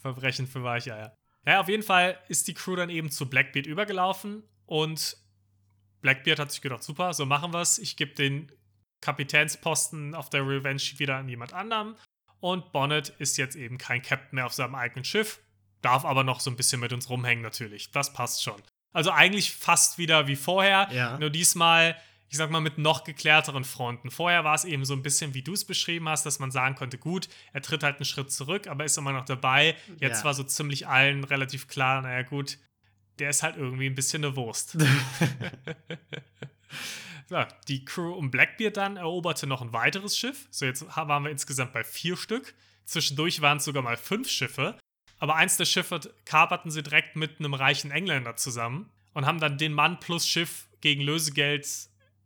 [0.00, 1.16] Verbrechen für Weicheier.
[1.44, 5.16] Ja, auf jeden Fall ist die Crew dann eben zu Blackbeard übergelaufen und
[6.00, 7.78] Blackbeard hat sich gedacht, super, so machen wir es.
[7.78, 8.52] Ich gebe den
[9.00, 11.96] Kapitänsposten auf der Revenge wieder an jemand anderem.
[12.40, 15.40] Und Bonnet ist jetzt eben kein Captain mehr auf seinem eigenen Schiff,
[15.82, 17.90] darf aber noch so ein bisschen mit uns rumhängen natürlich.
[17.90, 18.62] Das passt schon.
[18.92, 21.18] Also eigentlich fast wieder wie vorher, ja.
[21.18, 21.96] nur diesmal,
[22.28, 24.10] ich sag mal, mit noch geklärteren Fronten.
[24.10, 26.74] Vorher war es eben so ein bisschen, wie du es beschrieben hast, dass man sagen
[26.74, 29.76] konnte, gut, er tritt halt einen Schritt zurück, aber ist immer noch dabei.
[30.00, 30.24] Jetzt ja.
[30.24, 32.58] war so ziemlich allen relativ klar, naja gut,
[33.18, 34.76] der ist halt irgendwie ein bisschen eine Wurst.
[37.30, 40.46] ja, die Crew um Blackbeard dann eroberte noch ein weiteres Schiff.
[40.50, 42.54] So, jetzt waren wir insgesamt bei vier Stück.
[42.84, 44.78] Zwischendurch waren es sogar mal fünf Schiffe.
[45.18, 49.58] Aber eins der Schiffe kaperten sie direkt mit einem reichen Engländer zusammen und haben dann
[49.58, 51.66] den Mann plus Schiff gegen Lösegeld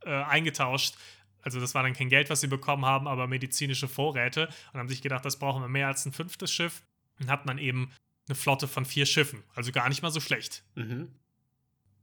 [0.05, 0.97] äh, eingetauscht.
[1.43, 4.89] Also das war dann kein Geld, was sie bekommen haben, aber medizinische Vorräte und haben
[4.89, 6.83] sich gedacht, das brauchen wir mehr als ein fünftes Schiff
[7.21, 7.91] und hatten dann eben
[8.29, 9.43] eine Flotte von vier Schiffen.
[9.55, 10.63] Also gar nicht mal so schlecht.
[10.75, 11.15] Mhm.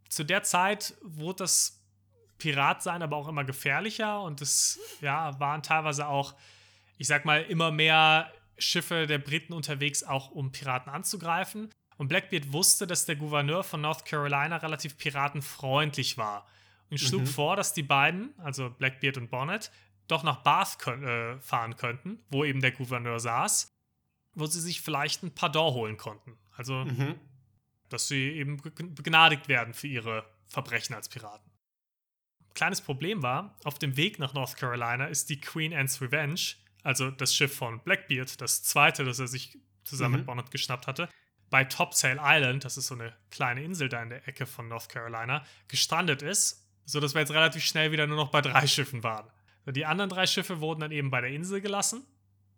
[0.09, 1.83] Zu der Zeit wurde das
[2.37, 6.35] Piratsein aber auch immer gefährlicher und es ja, waren teilweise auch,
[6.97, 11.69] ich sag mal, immer mehr Schiffe der Briten unterwegs, auch um Piraten anzugreifen.
[11.97, 16.47] Und Blackbeard wusste, dass der Gouverneur von North Carolina relativ piratenfreundlich war
[16.89, 17.27] und schlug mhm.
[17.27, 19.71] vor, dass die beiden, also Blackbeard und Bonnet,
[20.07, 23.76] doch nach Bath äh, fahren könnten, wo eben der Gouverneur saß,
[24.37, 26.37] wo sie sich vielleicht ein Pardon holen konnten.
[26.55, 27.15] Also, mhm.
[27.89, 31.51] dass sie eben begnadigt werden für ihre Verbrechen als Piraten.
[32.53, 36.39] Kleines Problem war, auf dem Weg nach North Carolina ist die Queen Anne's Revenge,
[36.83, 40.17] also das Schiff von Blackbeard, das zweite, das er sich zusammen mhm.
[40.19, 41.09] mit Bonnet geschnappt hatte,
[41.49, 44.89] bei Topsail Island, das ist so eine kleine Insel da in der Ecke von North
[44.89, 49.29] Carolina, gestrandet ist, sodass wir jetzt relativ schnell wieder nur noch bei drei Schiffen waren.
[49.65, 52.05] Die anderen drei Schiffe wurden dann eben bei der Insel gelassen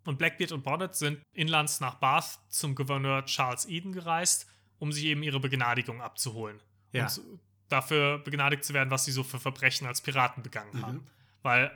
[0.10, 4.48] und Blackbeard und Bonnet sind inlands nach Bath zum Gouverneur Charles Eden gereist,
[4.80, 6.60] um sich eben ihre Begnadigung abzuholen.
[6.94, 7.06] Ja.
[7.06, 7.22] Und
[7.68, 10.82] dafür begnadigt zu werden, was sie so für Verbrechen als Piraten begangen mhm.
[10.82, 11.08] haben.
[11.44, 11.72] Weil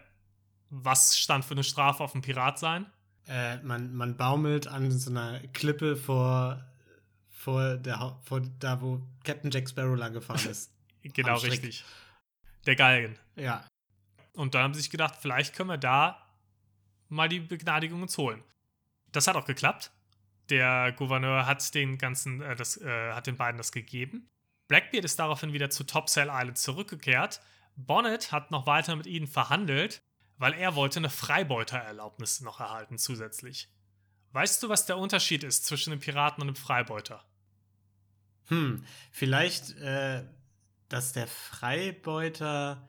[0.71, 2.87] was stand für eine Strafe auf dem Pirat sein?
[3.27, 6.65] Äh, man, man baumelt an so einer Klippe vor,
[7.29, 10.71] vor, der, vor da, wo Captain Jack Sparrow lang gefahren ist.
[11.03, 11.85] genau, richtig.
[12.65, 13.15] Der Galgen.
[13.35, 13.63] Ja.
[14.33, 16.22] Und dann haben sie sich gedacht, vielleicht können wir da
[17.13, 18.43] mal die Begnadigung uns holen.
[19.11, 19.91] Das hat auch geklappt.
[20.49, 24.29] Der Gouverneur hat den ganzen, äh, das, äh, hat den beiden das gegeben.
[24.67, 27.41] Blackbeard ist daraufhin wieder zu Topsail Island zurückgekehrt.
[27.75, 30.01] Bonnet hat noch weiter mit ihnen verhandelt,
[30.37, 33.69] weil er wollte eine Freibeutererlaubnis noch erhalten zusätzlich.
[34.31, 37.23] Weißt du, was der Unterschied ist zwischen einem Piraten und einem Freibeuter?
[38.47, 40.23] Hm, vielleicht, äh,
[40.89, 42.87] dass der Freibeuter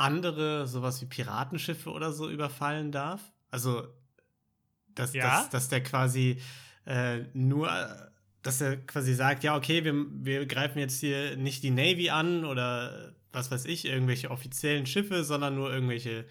[0.00, 3.20] andere, sowas wie Piratenschiffe oder so überfallen darf?
[3.50, 3.86] Also,
[4.94, 5.42] dass, ja?
[5.42, 6.40] dass, dass der quasi
[6.86, 7.68] äh, nur
[8.42, 12.44] dass er quasi sagt, ja, okay, wir, wir greifen jetzt hier nicht die Navy an
[12.44, 16.26] oder was weiß ich, irgendwelche offiziellen Schiffe, sondern nur irgendwelche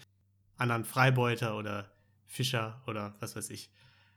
[0.56, 1.90] anderen Freibeuter oder
[2.26, 3.70] Fischer oder was weiß ich.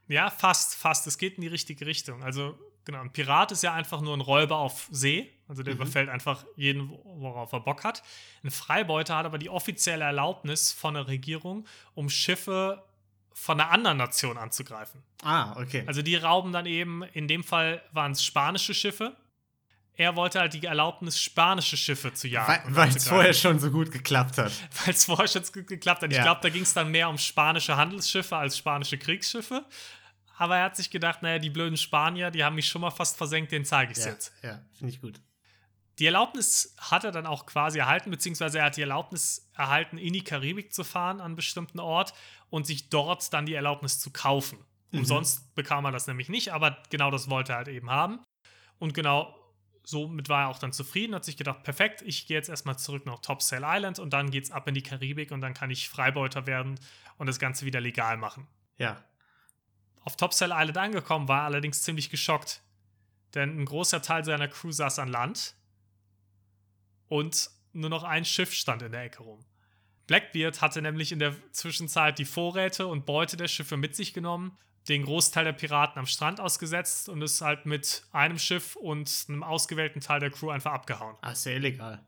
[0.07, 1.07] Ja, fast, fast.
[1.07, 2.23] Es geht in die richtige Richtung.
[2.23, 5.31] Also, genau, ein Pirat ist ja einfach nur ein Räuber auf See.
[5.53, 5.81] Also der mhm.
[5.81, 8.01] überfällt einfach jeden, worauf er Bock hat.
[8.43, 12.83] Ein Freibeuter hat aber die offizielle Erlaubnis von der Regierung, um Schiffe
[13.33, 15.03] von einer anderen Nation anzugreifen.
[15.21, 15.83] Ah, okay.
[15.85, 19.15] Also die rauben dann eben, in dem Fall waren es spanische Schiffe.
[19.95, 22.75] Er wollte halt die Erlaubnis, spanische Schiffe zu jagen.
[22.75, 24.51] Weil es vorher schon so gut geklappt hat.
[24.85, 26.11] Weil es vorher schon so gut geklappt hat.
[26.11, 26.17] Ja.
[26.17, 29.63] Ich glaube, da ging es dann mehr um spanische Handelsschiffe als spanische Kriegsschiffe.
[30.35, 33.17] Aber er hat sich gedacht, naja, die blöden Spanier, die haben mich schon mal fast
[33.17, 34.33] versenkt, den zeige ich ja, jetzt.
[34.41, 35.21] Ja, finde ich gut.
[35.99, 40.13] Die Erlaubnis hat er dann auch quasi erhalten, beziehungsweise er hat die Erlaubnis erhalten, in
[40.13, 42.13] die Karibik zu fahren an einem bestimmten Ort
[42.49, 44.57] und sich dort dann die Erlaubnis zu kaufen.
[44.91, 44.99] Mhm.
[44.99, 48.19] Umsonst bekam er das nämlich nicht, aber genau das wollte er halt eben haben.
[48.79, 49.35] Und genau
[49.83, 53.05] somit war er auch dann zufrieden, hat sich gedacht, perfekt, ich gehe jetzt erstmal zurück
[53.05, 56.47] nach Topsail Island und dann geht's ab in die Karibik und dann kann ich Freibeuter
[56.47, 56.79] werden
[57.17, 58.47] und das Ganze wieder legal machen.
[58.77, 59.03] Ja.
[60.01, 62.61] Auf Topsail Island angekommen war er allerdings ziemlich geschockt,
[63.35, 65.55] denn ein großer Teil seiner Crew saß an Land
[67.13, 69.39] und nur noch ein Schiff stand in der Ecke rum.
[70.07, 74.57] Blackbeard hatte nämlich in der Zwischenzeit die Vorräte und Beute der Schiffe mit sich genommen,
[74.89, 79.43] den Großteil der Piraten am Strand ausgesetzt und ist halt mit einem Schiff und einem
[79.43, 81.15] ausgewählten Teil der Crew einfach abgehauen.
[81.21, 82.05] Ah, ist ja illegal.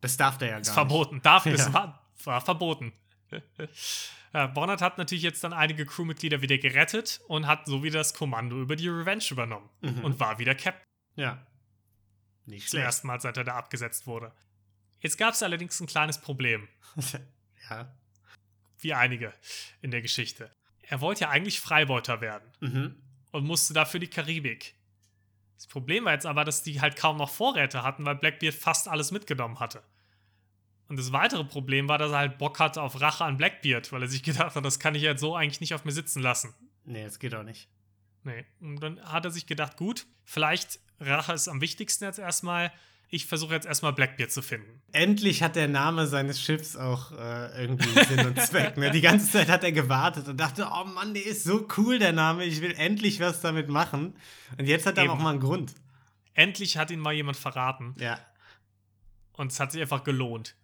[0.00, 0.74] Das darf der ja gar Ist nicht.
[0.74, 1.20] verboten.
[1.22, 1.52] Darf, Ja.
[1.52, 2.92] es war, war verboten.
[4.32, 8.14] ja, Bonnet hat natürlich jetzt dann einige Crewmitglieder wieder gerettet und hat so wieder das
[8.14, 10.04] Kommando über die Revenge übernommen Mhm.
[10.04, 10.86] und war wieder Captain.
[11.16, 11.46] Ja.
[12.46, 12.84] Nicht Zum schlecht.
[12.86, 14.32] ersten Mal, seit er da abgesetzt wurde.
[15.04, 16.66] Jetzt gab es allerdings ein kleines Problem,
[17.70, 17.94] ja.
[18.78, 19.34] wie einige
[19.82, 20.50] in der Geschichte.
[20.80, 22.96] Er wollte ja eigentlich Freibeuter werden Mhm.
[23.30, 24.74] und musste dafür die Karibik.
[25.56, 28.88] Das Problem war jetzt aber, dass die halt kaum noch Vorräte hatten, weil Blackbeard fast
[28.88, 29.82] alles mitgenommen hatte.
[30.88, 34.00] Und das weitere Problem war, dass er halt Bock hatte auf Rache an Blackbeard, weil
[34.00, 36.54] er sich gedacht hat, das kann ich jetzt so eigentlich nicht auf mir sitzen lassen.
[36.84, 37.68] Nee, das geht auch nicht.
[38.22, 38.46] Nee.
[38.60, 42.72] Und dann hat er sich gedacht, gut, vielleicht Rache ist am wichtigsten jetzt erstmal.
[43.14, 44.82] Ich versuche jetzt erstmal Blackbeard zu finden.
[44.90, 48.76] Endlich hat der Name seines Schiffs auch äh, irgendwie Sinn und Zweck.
[48.76, 48.90] Ne?
[48.90, 52.12] Die ganze Zeit hat er gewartet und dachte, oh Mann, der ist so cool, der
[52.12, 52.44] Name.
[52.44, 54.16] Ich will endlich was damit machen.
[54.58, 55.12] Und jetzt hat er Eben.
[55.12, 55.74] auch mal einen Grund.
[56.32, 58.18] Endlich hat ihn mal jemand verraten Ja.
[59.34, 60.56] und es hat sich einfach gelohnt.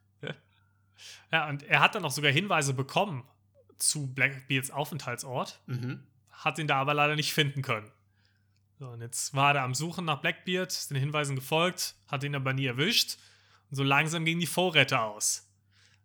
[1.31, 3.23] Ja, und er hat dann auch sogar Hinweise bekommen
[3.77, 6.03] zu Blackbeards Aufenthaltsort, Mhm.
[6.33, 7.89] hat ihn da aber leider nicht finden können.
[8.81, 12.35] So, und jetzt war er am Suchen nach Blackbeard, ist den Hinweisen gefolgt, hat ihn
[12.35, 13.19] aber nie erwischt.
[13.69, 15.47] Und so langsam gingen die Vorräte aus.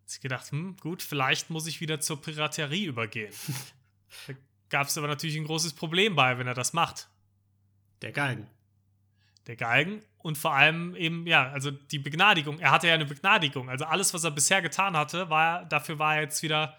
[0.02, 3.32] Hat sich gedacht, hm, gut, vielleicht muss ich wieder zur Piraterie übergehen.
[4.26, 4.34] da
[4.68, 7.08] gab es aber natürlich ein großes Problem bei, wenn er das macht.
[8.02, 8.46] Der Galgen.
[9.46, 12.58] Der Galgen und vor allem eben, ja, also die Begnadigung.
[12.58, 13.70] Er hatte ja eine Begnadigung.
[13.70, 16.76] Also alles, was er bisher getan hatte, war, dafür war er jetzt wieder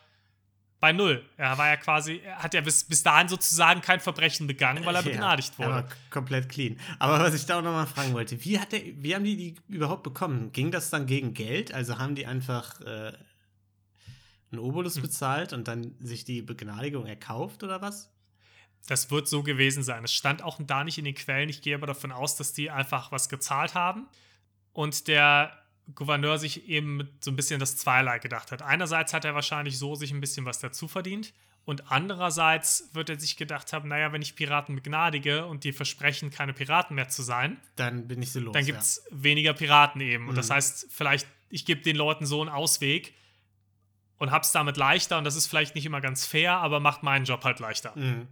[0.80, 1.26] bei Null.
[1.38, 4.96] Er war ja quasi, er hat ja bis, bis dahin sozusagen kein Verbrechen begangen, weil
[4.96, 5.70] er begnadigt Ja, wurde.
[5.70, 6.80] er war komplett clean.
[7.00, 9.56] Aber was ich da auch nochmal fragen wollte, wie, hat der, wie haben die die
[9.68, 10.52] überhaupt bekommen?
[10.52, 11.74] Ging das dann gegen Geld?
[11.74, 13.14] Also haben die einfach äh,
[14.52, 15.02] einen Obolus Hm.
[15.02, 18.12] bezahlt und dann sich die Begnadigung erkauft oder was?
[18.88, 20.04] Das wird so gewesen sein.
[20.06, 21.50] Es stand auch da nicht in den Quellen.
[21.50, 24.08] Ich gehe aber davon aus, dass die einfach was gezahlt haben
[24.74, 25.52] und der
[25.96, 28.62] Gouverneur sich eben so ein bisschen das Zweierlei gedacht hat.
[28.62, 31.34] Einerseits hat er wahrscheinlich so sich ein bisschen was dazu verdient
[31.66, 36.30] und andererseits wird er sich gedacht haben, naja, wenn ich Piraten begnadige und die versprechen,
[36.30, 38.54] keine Piraten mehr zu sein, Dann bin ich so los.
[38.54, 40.28] dann gibt es weniger Piraten eben.
[40.30, 40.54] Und das Mhm.
[40.54, 43.14] heißt, vielleicht, ich gebe den Leuten so einen Ausweg
[44.18, 47.26] und hab's damit leichter und das ist vielleicht nicht immer ganz fair, aber macht meinen
[47.26, 47.94] Job halt leichter.
[47.96, 48.02] ja.
[48.02, 48.28] Mhm.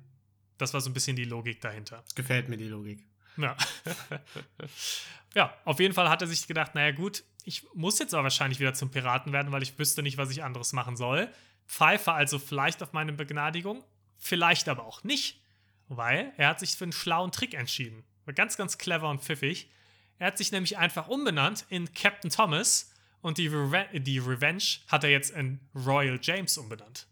[0.58, 2.02] Das war so ein bisschen die Logik dahinter.
[2.16, 3.04] Gefällt mir die Logik.
[3.36, 3.58] Ja.
[5.36, 8.60] ja, auf jeden Fall hat er sich gedacht, naja gut, ich muss jetzt aber wahrscheinlich
[8.60, 11.30] wieder zum Piraten werden, weil ich wüsste nicht, was ich anderes machen soll.
[11.68, 13.84] Pfeife also vielleicht auf meine Begnadigung,
[14.18, 15.40] vielleicht aber auch nicht,
[15.88, 18.04] weil er hat sich für einen schlauen Trick entschieden.
[18.26, 19.70] War ganz, ganz clever und pfiffig.
[20.18, 25.04] Er hat sich nämlich einfach umbenannt in Captain Thomas und die, Reven die Revenge hat
[25.04, 27.08] er jetzt in Royal James umbenannt.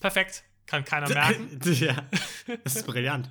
[0.00, 1.58] Perfekt, kann keiner merken.
[1.74, 1.96] ja,
[2.64, 3.28] das ist brillant.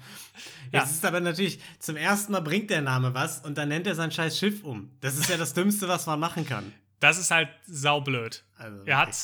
[0.71, 0.81] Ja.
[0.81, 3.95] Jetzt ist aber natürlich, zum ersten Mal bringt der Name was und dann nennt er
[3.95, 4.91] sein scheiß Schiff um.
[4.99, 6.73] Das ist ja das Dümmste, was man machen kann.
[6.99, 8.43] Das ist halt saublöd.
[8.57, 9.15] Also, Er hat,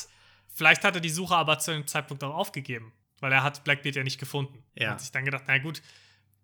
[0.48, 3.96] vielleicht hat er die Suche aber zu dem Zeitpunkt auch aufgegeben, weil er hat Blackbeard
[3.96, 4.64] ja nicht gefunden.
[4.74, 4.92] Ja.
[4.92, 5.82] Hat sich dann gedacht, na gut,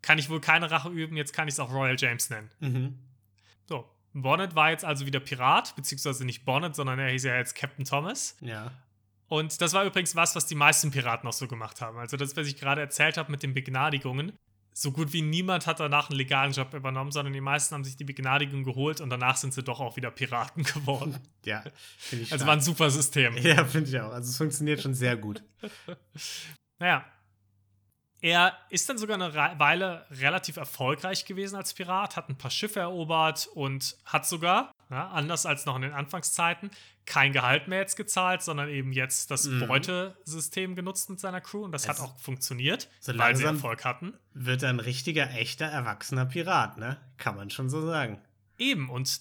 [0.02, 2.50] kann ich wohl keine Rache üben, jetzt kann ich es auch Royal James nennen.
[2.61, 2.98] Mhm.
[3.66, 7.54] So, Bonnet war jetzt also wieder Pirat, beziehungsweise nicht Bonnet, sondern er hieß ja jetzt
[7.54, 8.37] Captain Thomas.
[8.40, 8.72] Ja.
[9.33, 11.97] Und das war übrigens was, was die meisten Piraten auch so gemacht haben.
[11.97, 14.33] Also das, was ich gerade erzählt habe mit den Begnadigungen.
[14.75, 17.97] So gut wie niemand hat danach einen legalen Job übernommen, sondern die meisten haben sich
[17.97, 21.18] die Begnadigung geholt und danach sind sie doch auch wieder Piraten geworden.
[21.47, 21.62] Ja,
[21.97, 22.47] finde ich Also stark.
[22.47, 23.35] war ein super System.
[23.38, 24.12] Ja, finde ich auch.
[24.12, 25.42] Also es funktioniert schon sehr gut.
[26.79, 27.03] Naja.
[28.21, 32.81] Er ist dann sogar eine Weile relativ erfolgreich gewesen als Pirat, hat ein paar Schiffe
[32.81, 36.70] erobert und hat sogar, ja, anders als noch in den Anfangszeiten,
[37.07, 39.66] kein Gehalt mehr jetzt gezahlt, sondern eben jetzt das Mhm.
[39.66, 43.85] Beutesystem genutzt mit seiner Crew und das hat Also, auch funktioniert, so weil sie Erfolg
[43.85, 44.14] hatten.
[44.35, 46.98] Wird er ein richtiger, echter, erwachsener Pirat, ne?
[47.16, 48.20] Kann man schon so sagen.
[48.59, 49.20] Eben, und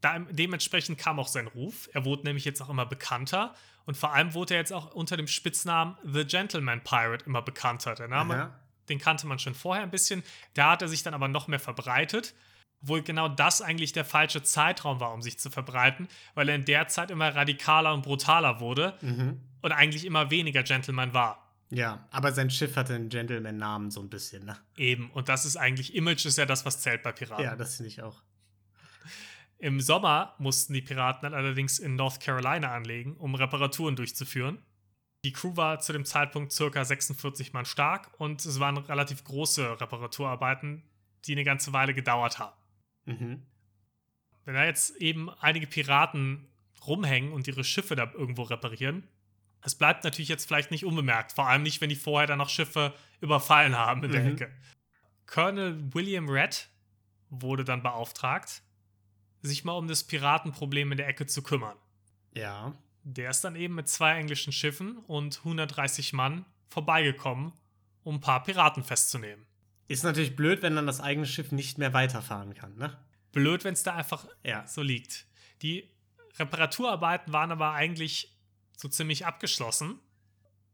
[0.00, 1.88] da, dementsprechend kam auch sein Ruf.
[1.92, 3.54] Er wurde nämlich jetzt auch immer bekannter
[3.86, 7.94] und vor allem wurde er jetzt auch unter dem Spitznamen The Gentleman Pirate immer bekannter.
[7.94, 8.60] Der Name Aha.
[8.88, 10.22] den kannte man schon vorher ein bisschen.
[10.54, 12.34] Da hat er sich dann aber noch mehr verbreitet.
[12.84, 16.64] Obwohl genau das eigentlich der falsche Zeitraum war, um sich zu verbreiten, weil er in
[16.66, 19.40] der Zeit immer radikaler und brutaler wurde Mhm.
[19.62, 21.40] und eigentlich immer weniger Gentleman war.
[21.70, 24.58] Ja, aber sein Schiff hatte einen Gentleman-Namen so ein bisschen, ne?
[24.76, 25.10] Eben.
[25.12, 27.42] Und das ist eigentlich, Image ist ja das, was zählt bei Piraten.
[27.44, 28.22] Ja, das finde ich auch.
[29.58, 34.58] Im Sommer mussten die Piraten dann allerdings in North Carolina anlegen, um Reparaturen durchzuführen.
[35.24, 39.80] Die Crew war zu dem Zeitpunkt circa 46 Mann stark und es waren relativ große
[39.80, 40.82] Reparaturarbeiten.
[41.26, 42.52] die eine ganze Weile gedauert haben.
[43.04, 43.42] Mhm.
[44.44, 46.46] Wenn da jetzt eben einige Piraten
[46.86, 49.08] rumhängen und ihre Schiffe da irgendwo reparieren,
[49.62, 51.32] es bleibt natürlich jetzt vielleicht nicht unbemerkt.
[51.32, 54.32] Vor allem nicht, wenn die vorher dann noch Schiffe überfallen haben in der Mhm.
[54.32, 54.52] Ecke.
[55.26, 56.68] Colonel William Red
[57.30, 58.62] wurde dann beauftragt,
[59.40, 61.76] sich mal um das Piratenproblem in der Ecke zu kümmern.
[62.34, 62.74] Ja.
[63.04, 67.52] Der ist dann eben mit zwei englischen Schiffen und 130 Mann vorbeigekommen,
[68.02, 69.46] um ein paar Piraten festzunehmen.
[69.88, 72.96] Ist natürlich blöd, wenn dann das eigene Schiff nicht mehr weiterfahren kann, ne?
[73.32, 74.66] Blöd, wenn es da einfach Ja.
[74.66, 75.26] so liegt.
[75.62, 75.90] Die
[76.38, 78.36] Reparaturarbeiten waren aber eigentlich
[78.76, 79.98] so ziemlich abgeschlossen.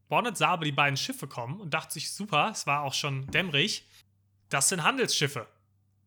[0.09, 3.27] Bonnet sah aber die beiden Schiffe kommen und dachte sich, super, es war auch schon
[3.27, 3.85] dämmerig,
[4.49, 5.47] das sind Handelsschiffe.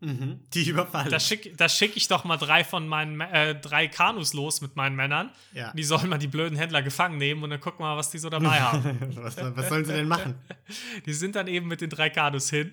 [0.01, 0.41] Mhm.
[0.53, 1.09] Die überfallen.
[1.11, 4.97] Da schicke schick ich doch mal drei von meinen äh, drei Kanus los mit meinen
[4.97, 5.31] Männern.
[5.53, 5.73] ja.
[5.73, 8.19] Die sollen mal die blöden Händler gefangen nehmen und dann gucken wir mal, was die
[8.19, 8.99] so dabei haben.
[9.17, 10.35] was, was sollen sie denn machen?
[11.07, 12.73] Die sind dann eben mit den drei Kanus hin.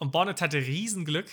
[0.00, 1.28] Und Bonnet hatte Riesenglück,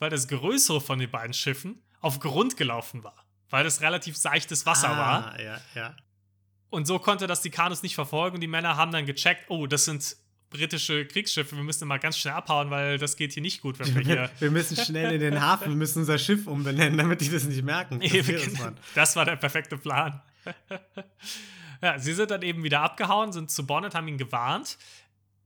[0.00, 3.24] weil das größere von den beiden Schiffen auf Grund gelaufen war.
[3.50, 5.32] Weil das relativ seichtes Wasser war.
[5.32, 5.96] ah, Ja, ja.
[6.70, 8.34] Und so konnte das die Kanus nicht verfolgen.
[8.34, 10.16] Und die Männer haben dann gecheckt, oh, das sind
[10.50, 13.94] britische Kriegsschiffe, wir müssen mal ganz schnell abhauen, weil das geht hier nicht gut, wenn
[13.94, 14.30] wir hier.
[14.40, 17.62] Wir müssen schnell in den Hafen, wir müssen unser Schiff umbenennen, damit die das nicht
[17.62, 18.00] merken.
[18.00, 18.76] Das Eben, Mann.
[18.96, 20.20] das war der perfekte Plan.
[21.82, 24.78] ja, sie sind dann eben wieder abgehauen, sind zu Bonnet, haben ihn gewarnt.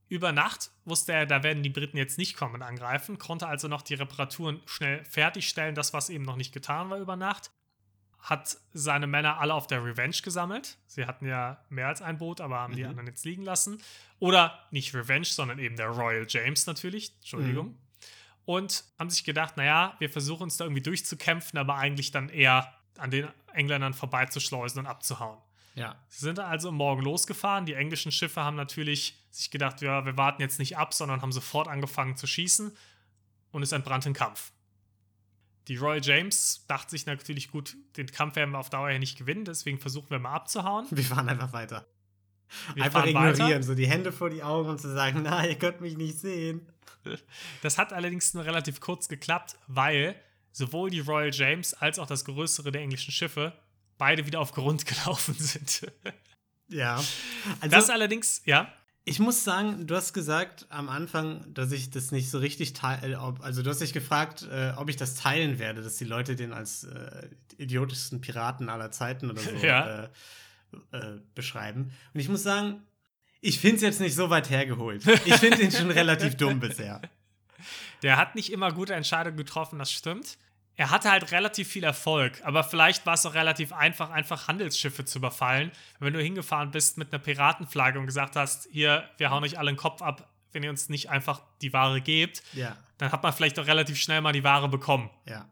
[0.08, 3.68] Über Nacht wusste er, da werden die Briten jetzt nicht kommen und angreifen, konnte also
[3.68, 7.50] noch die Reparaturen schnell fertigstellen, das, was eben noch nicht getan war über Nacht.
[8.20, 10.78] Hat seine Männer alle auf der Revenge gesammelt.
[10.86, 12.88] Sie hatten ja mehr als ein Boot, aber haben die Mhm.
[12.90, 13.80] anderen jetzt liegen lassen.
[14.18, 17.14] Oder nicht Revenge, sondern eben der Royal James natürlich.
[17.18, 17.66] Entschuldigung.
[17.68, 17.78] Mhm.
[18.44, 22.72] Und haben sich gedacht, naja, wir versuchen uns da irgendwie durchzukämpfen, aber eigentlich dann eher
[22.96, 25.38] an den Engländern vorbeizuschleusen und abzuhauen.
[25.74, 25.94] Ja.
[26.08, 27.66] Sie sind also Morgen losgefahren.
[27.66, 31.32] Die englischen Schiffe haben natürlich sich gedacht, ja, wir warten jetzt nicht ab, sondern haben
[31.32, 32.76] sofort angefangen zu schießen
[33.52, 34.52] und es entbrannte ein Kampf.
[35.68, 39.18] Die Royal James dachte sich natürlich, gut, den Kampf werden wir auf Dauer ja nicht
[39.18, 40.86] gewinnen, deswegen versuchen wir mal abzuhauen.
[40.90, 41.86] Wir fahren einfach weiter.
[42.74, 43.62] Wir einfach ignorieren, weiter.
[43.62, 46.66] so die Hände vor die Augen und zu sagen, na, ihr könnt mich nicht sehen.
[47.62, 50.16] Das hat allerdings nur relativ kurz geklappt, weil
[50.52, 53.52] sowohl die Royal James als auch das größere der englischen Schiffe
[53.98, 55.92] beide wieder auf Grund gelaufen sind.
[56.68, 56.96] Ja.
[57.60, 58.72] Also, Das allerdings, ja,
[59.04, 63.18] ich muss sagen, du hast gesagt am Anfang, dass ich das nicht so richtig teile.
[63.40, 66.52] Also, du hast dich gefragt, äh, ob ich das teilen werde, dass die Leute den
[66.52, 70.04] als äh, idiotischsten Piraten aller Zeiten oder so Ja.
[70.04, 70.08] äh,
[70.92, 71.92] äh, beschreiben.
[72.12, 72.82] Und ich muss sagen,
[73.40, 75.06] ich finde es jetzt nicht so weit hergeholt.
[75.24, 77.00] Ich finde ihn schon relativ dumm bisher.
[78.02, 80.38] Der hat nicht immer gute Entscheidungen getroffen, das stimmt.
[80.78, 85.04] Er hatte halt relativ viel Erfolg, aber vielleicht war es auch relativ einfach, einfach Handelsschiffe
[85.04, 85.72] zu überfallen.
[85.98, 89.72] Wenn du hingefahren bist mit einer Piratenflagge und gesagt hast, hier, wir hauen euch alle
[89.72, 92.76] den Kopf ab, wenn ihr uns nicht einfach die Ware gebt, Ja.
[92.98, 95.10] dann hat man vielleicht auch relativ schnell mal die Ware bekommen.
[95.26, 95.48] Ja.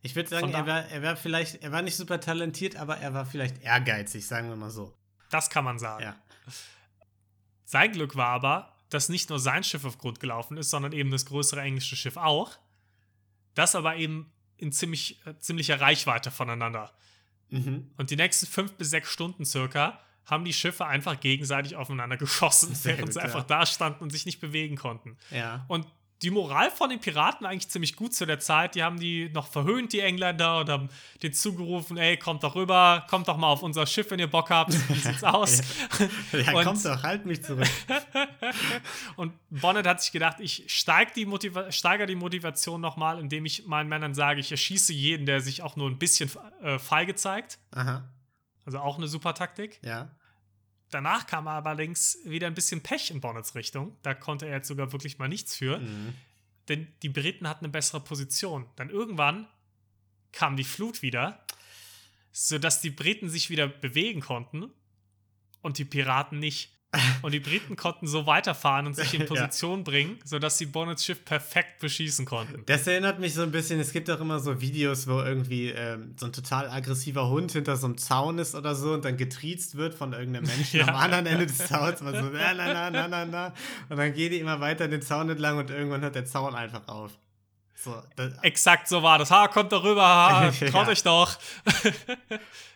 [0.00, 3.12] Ich würde sagen, er war, er war vielleicht, er war nicht super talentiert, aber er
[3.12, 4.96] war vielleicht ehrgeizig, sagen wir mal so.
[5.28, 6.04] Das kann man sagen.
[6.04, 6.16] Ja.
[7.66, 11.10] Sein Glück war aber, dass nicht nur sein Schiff auf Grund gelaufen ist, sondern eben
[11.10, 12.52] das größere englische Schiff auch.
[13.54, 16.92] Das aber eben in ziemlich, äh, ziemlicher Reichweite voneinander.
[17.50, 17.90] Mhm.
[17.96, 22.74] Und die nächsten fünf bis sechs Stunden circa haben die Schiffe einfach gegenseitig aufeinander geschossen,
[22.74, 23.24] Sehr während gut, sie ja.
[23.26, 25.16] einfach da standen und sich nicht bewegen konnten.
[25.30, 25.64] Ja.
[25.68, 25.86] Und
[26.22, 28.74] die Moral von den Piraten eigentlich ziemlich gut zu der Zeit.
[28.76, 30.88] Die haben die noch verhöhnt, die Engländer, und haben
[31.22, 34.48] denen zugerufen, ey, kommt doch rüber, kommt doch mal auf unser Schiff, wenn ihr Bock
[34.50, 34.72] habt.
[34.88, 35.60] Wie sieht's aus?
[36.32, 37.68] Ja, Und- komm doch, halt mich zurück.
[39.16, 43.66] Und Bonnet hat sich gedacht, ich steig die Motiva steigere die Motivation nochmal, indem ich
[43.66, 46.30] meinen Männern sage, ich erschieße jeden, der sich auch nur ein bisschen
[46.62, 47.58] äh, feige zeigt.
[47.72, 48.08] Aha.
[48.64, 49.78] Also auch eine super Taktik.
[49.82, 50.10] Ja.
[50.90, 53.96] Danach kam allerdings wieder ein bisschen Pech in Bonnets Richtung.
[54.02, 55.78] Da konnte er jetzt sogar wirklich mal nichts für.
[55.78, 56.14] Mhm.
[56.68, 58.66] Denn die Briten hatten eine bessere Position.
[58.76, 59.46] Dann irgendwann
[60.32, 61.44] kam die Flut wieder,
[62.32, 64.70] sodass die Briten sich wieder bewegen konnten
[65.62, 66.70] und die Piraten nicht.
[67.22, 69.26] Und die Briten konnten so weiterfahren und sich in Ja.
[69.26, 72.62] Position bringen, sodass sie Bonnets Schiff perfekt beschießen konnten.
[72.66, 76.14] Das erinnert mich so ein bisschen, es gibt auch immer so Videos, wo irgendwie ähm,
[76.18, 79.76] so ein total aggressiver Hund hinter so einem Zaun ist oder so und dann getriezt
[79.76, 80.88] wird von irgendeinem Menschen Ja.
[80.88, 82.00] am anderen Ende des Zauns.
[82.02, 83.54] Man so, na, na, na, na, na.
[83.88, 86.86] Und dann gehen die immer weiter den Zaun entlang und irgendwann hört der Zaun einfach
[86.88, 87.12] auf.
[87.76, 88.02] So,
[88.42, 89.30] Exakt so war das.
[89.30, 90.70] Ha, kommt doch rüber, ha, Ja.
[90.70, 91.36] traut euch doch.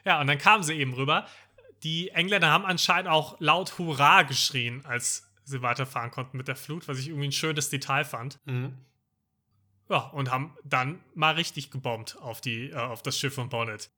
[0.04, 1.26] ja, und dann kamen sie eben rüber.
[1.82, 6.88] Die Engländer haben anscheinend auch laut Hurra geschrien, als sie weiterfahren konnten mit der Flut,
[6.88, 8.38] was ich irgendwie ein schönes Detail fand.
[8.44, 8.74] mhm.
[9.90, 13.90] Ja, und haben dann mal richtig gebombt auf, die, äh, auf das Schiff von Bonnet.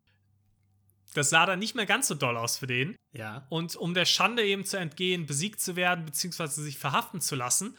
[1.15, 2.95] Das sah dann nicht mehr ganz so doll aus für den.
[3.11, 3.45] Ja.
[3.49, 7.77] Und um der Schande eben zu entgehen, besiegt zu werden, beziehungsweise sich verhaften zu lassen,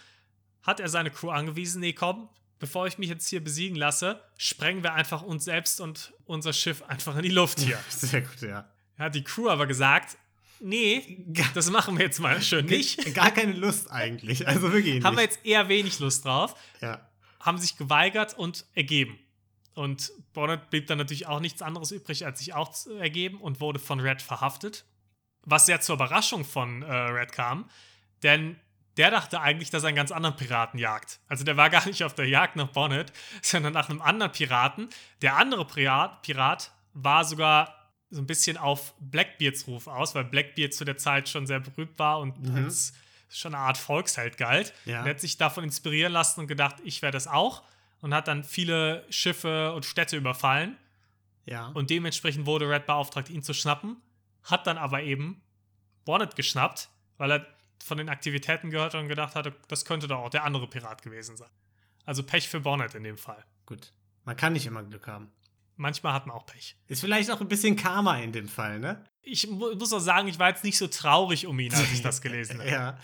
[0.62, 2.28] hat er seine Crew angewiesen, nee, komm,
[2.60, 6.84] bevor ich mich jetzt hier besiegen lasse, sprengen wir einfach uns selbst und unser Schiff
[6.84, 7.80] einfach in die Luft hier.
[7.90, 8.70] Sehr gut, ja.
[9.02, 10.18] Hat die Crew aber gesagt,
[10.60, 13.14] nee, das machen wir jetzt mal schön nicht.
[13.14, 14.48] Gar keine Lust eigentlich.
[14.48, 15.06] Also wirklich nicht.
[15.06, 16.56] Haben wir jetzt eher wenig Lust drauf.
[16.82, 17.10] Ja.
[17.40, 19.20] Haben sich geweigert und ergeben.
[19.74, 23.60] Und Bonnet blieb dann natürlich auch nichts anderes übrig, als sich auch zu ergeben und
[23.60, 24.86] wurde von Red verhaftet.
[25.44, 27.68] Was sehr zur Überraschung von äh, Red kam,
[28.22, 28.58] denn
[28.98, 31.20] der dachte eigentlich, dass er einen ganz anderen Piraten jagt.
[31.28, 34.90] Also der war gar nicht auf der Jagd nach Bonnet, sondern nach einem anderen Piraten.
[35.22, 37.81] Der andere Pirat, Pirat war sogar
[38.12, 41.98] so ein bisschen auf Blackbeards Ruf aus, weil Blackbeard zu der Zeit schon sehr berühmt
[41.98, 42.56] war und Mhm.
[42.66, 42.94] als
[43.30, 44.74] schon eine Art Volksheld galt.
[44.86, 45.04] Ja.
[45.06, 47.64] Er hat sich davon inspirieren lassen und gedacht, ich werde das auch.
[48.02, 50.76] Und hat dann viele Schiffe und Städte überfallen.
[51.46, 51.68] Ja.
[51.68, 53.98] Und dementsprechend wurde Red beauftragt, ihn zu schnappen.
[54.44, 55.42] Hat dann aber eben
[56.04, 57.48] Bonnet geschnappt, weil er
[57.84, 61.02] von den Aktivitäten gehört hat und gedacht hatte, das könnte doch auch der andere Pirat
[61.04, 61.50] gewesen sein.
[62.06, 63.44] Also Pech für Bonnet in dem Fall.
[63.66, 63.94] gut.
[64.26, 65.32] Man kann nicht immer Glück haben.
[65.82, 66.76] Manchmal hat man auch Pech.
[66.88, 69.04] Ist vielleicht auch ein bisschen Karma in dem Fall, ne?
[69.24, 72.04] Ich mu muss auch sagen, ich war jetzt nicht so traurig um ihn, als ich
[72.04, 72.70] das gelesen habe.
[72.70, 72.98] Ja.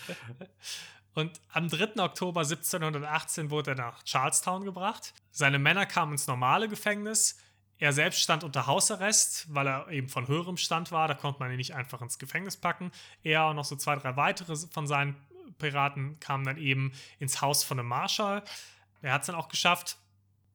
[1.15, 1.99] Und am 3.
[2.03, 5.15] Oktober 1718 wurde er nach Charlestown gebracht.
[5.32, 7.39] Seine Männer kamen ins normale Gefängnis.
[7.80, 11.07] Er selbst stand unter Hausarrest, weil er eben von höherem Stand war.
[11.07, 12.91] Da konnte man ihn nicht einfach ins Gefängnis packen.
[13.23, 15.15] Er und noch so zwei, drei weitere von seinen
[15.57, 18.43] Piraten kamen dann eben ins Haus von einem Marschall.
[19.01, 19.97] Er hat es dann auch geschafft,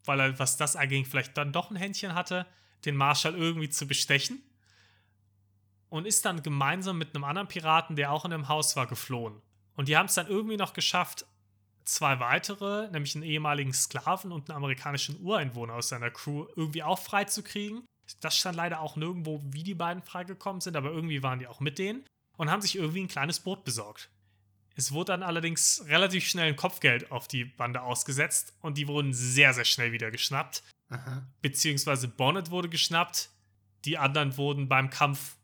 [0.05, 2.47] weil er, was das anging, vielleicht dann doch ein Händchen hatte,
[2.85, 4.43] den Marschall irgendwie zu bestechen.
[5.89, 9.43] Und ist dann gemeinsam mit einem anderen Piraten, der auch in dem Haus war, geflohen.
[9.75, 11.27] Und die haben es dann irgendwie noch geschafft,
[11.85, 16.99] zwei weitere, nämlich einen ehemaligen Sklaven und einen amerikanischen Ureinwohner aus seiner Crew, irgendwie auch
[16.99, 17.85] freizukriegen.
[18.21, 21.61] Das stand leider auch nirgendwo, wie die beiden freigekommen sind, aber irgendwie waren die auch
[21.61, 22.05] mit denen
[22.37, 24.11] und haben sich irgendwie ein kleines Boot besorgt.
[24.77, 29.13] Es wurde dann allerdings relativ schnell ein Kopfgeld auf die Bande ausgesetzt und die wurden
[29.13, 30.63] sehr, sehr schnell wieder geschnappt.
[30.89, 31.27] Aha.
[31.41, 33.31] Beziehungsweise Bonnet wurde geschnappt,
[33.85, 35.37] die anderen wurden beim Kampf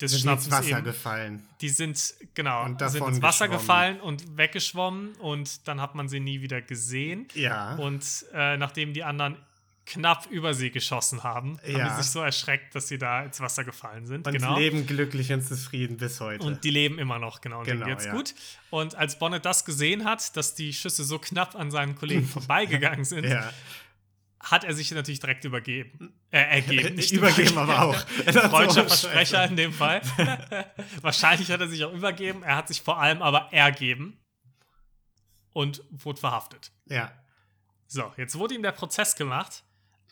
[0.00, 1.48] des Sind ins Schnappens Wasser eben gefallen.
[1.60, 6.20] die sind, genau, Und sind ins Wasser gefallen und weggeschwommen und dann hat man sie
[6.20, 7.28] nie wieder gesehen.
[7.34, 7.74] Ja.
[7.76, 9.36] Und äh, nachdem die anderen
[9.86, 11.96] knapp über sie geschossen haben, haben Ja.
[11.96, 14.26] sie sich so erschreckt, dass sie da ins Wasser gefallen sind.
[14.26, 14.56] und genau.
[14.56, 16.46] leben glücklich und zufrieden bis heute.
[16.46, 17.60] Und die leben immer noch, genau.
[17.60, 18.12] Und Genau, denen geht's ja.
[18.12, 18.34] gut.
[18.70, 23.04] Und als Bonnet das gesehen hat, dass die Schüsse so knapp an seinen Kollegen vorbeigegangen
[23.04, 23.52] sind, ja.
[24.38, 26.14] hat er sich natürlich direkt übergeben.
[26.30, 26.94] Äh, ergeben.
[26.96, 27.96] Nicht Übergeben aber auch.
[28.50, 30.02] Freudscher Versprecher in dem Fall.
[31.00, 32.42] Wahrscheinlich hat er sich auch übergeben.
[32.44, 34.16] Er hat sich vor allem aber ergeben
[35.52, 36.70] und wurde verhaftet.
[36.86, 37.10] Ja.
[37.88, 39.64] So, jetzt wurde ihm der Prozess gemacht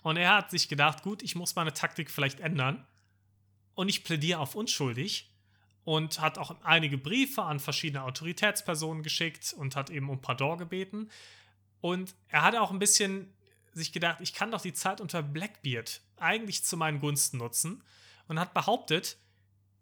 [0.08, 2.86] und er hat sich gedacht, gut, ich muss meine Taktik vielleicht ändern
[3.74, 5.30] und ich plädiere auf unschuldig
[5.84, 11.10] und hat auch einige Briefe an verschiedene Autoritätspersonen geschickt und hat eben um Pardon gebeten
[11.80, 13.32] und er hat auch ein bisschen
[13.72, 17.82] sich gedacht, ich kann doch die Zeit unter Blackbeard eigentlich zu meinen Gunsten nutzen
[18.26, 19.16] und hat behauptet,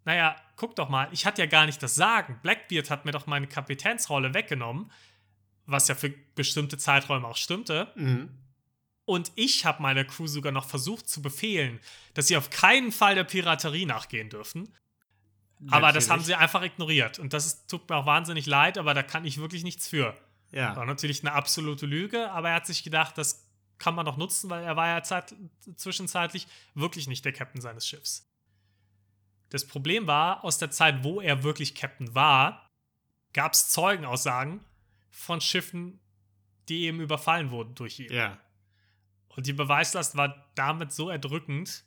[0.04, 2.38] naja, guck doch mal, ich hatte ja gar nicht das Sagen.
[2.42, 4.90] Blackbeard hat mir doch meine Kapitänsrolle weggenommen,
[5.66, 7.92] was ja für bestimmte Zeiträume auch stimmte.
[7.96, 8.28] Mhm.
[9.06, 11.80] Und ich habe meiner Crew sogar noch versucht zu befehlen,
[12.14, 14.68] dass sie auf keinen Fall der Piraterie nachgehen dürfen.
[15.70, 16.26] Aber das haben Natürlich.
[16.26, 17.18] sie einfach ignoriert.
[17.18, 20.14] Und das ist, tut mir auch wahnsinnig leid, aber da kann ich wirklich nichts für.
[20.50, 20.76] Ja.
[20.76, 23.46] War natürlich eine absolute Lüge, aber er hat sich gedacht, das
[23.78, 25.34] kann man doch nutzen, weil er war ja zeit
[25.76, 28.28] zwischenzeitlich wirklich nicht der Captain seines Schiffs.
[29.50, 32.68] Das Problem war, aus der Zeit, wo er wirklich Captain war,
[33.32, 34.60] gab es Zeugenaussagen
[35.10, 36.00] von Schiffen,
[36.68, 38.12] die eben überfallen wurden durch ihn.
[38.12, 38.38] Ja.
[39.36, 41.84] Und die Beweislast war damit so erdrückend,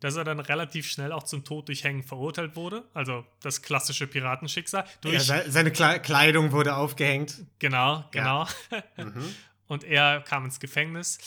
[0.00, 2.84] dass er dann relativ schnell auch zum Tod durch Hängen verurteilt wurde.
[2.94, 4.84] Also das klassische Piratenschicksal.
[5.02, 7.44] Durch, ja se- seine Kle Kleidung wurde aufgehängt.
[7.58, 8.46] Genau, genau.
[8.96, 9.34] Mhm.
[9.68, 11.18] Und er kam ins Gefängnis.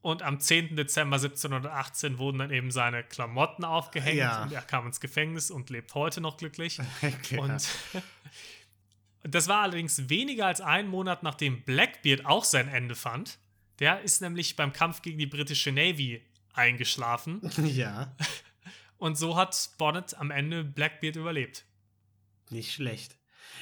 [0.00, 0.76] Und am 10.
[0.76, 4.16] Dezember 1718 wurden dann eben seine Klamotten aufgehängt.
[4.18, 4.42] Ja.
[4.44, 6.78] Und er kam ins Gefängnis und lebt heute noch glücklich.
[7.02, 7.66] Okay, Und
[9.22, 13.38] das war allerdings weniger als einen Monat, nachdem Blackbeard auch sein Ende fand.
[13.78, 16.22] Der ist nämlich beim Kampf gegen die britische Navy
[16.52, 17.40] eingeschlafen.
[17.64, 18.14] ja.
[18.98, 21.64] Und so hat Bonnet am Ende Blackbeard überlebt.
[22.50, 23.16] Nicht schlecht.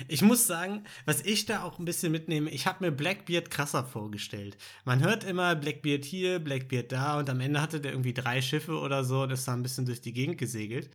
[0.09, 3.85] Ich muss sagen, was ich da auch ein bisschen mitnehme, ich habe mir Blackbeard krasser
[3.85, 4.57] vorgestellt.
[4.85, 8.79] Man hört immer Blackbeard hier, Blackbeard da und am Ende hatte der irgendwie drei Schiffe
[8.79, 10.91] oder so und ist da ein bisschen durch die Gegend gesegelt.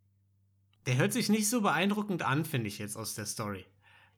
[0.86, 3.66] Der hört sich nicht so beeindruckend an, finde ich jetzt aus der Story.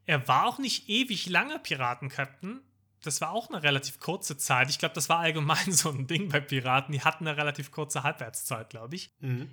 [0.06, 2.60] Er war auch nicht ewig lange Piratenkapitän.
[3.02, 4.68] Das war auch eine relativ kurze Zeit.
[4.70, 6.92] Ich glaube, das war allgemein so ein Ding bei Piraten.
[6.92, 9.10] Die hatten eine relativ kurze Halbwertszeit, glaube ich.
[9.20, 9.50] Mhm.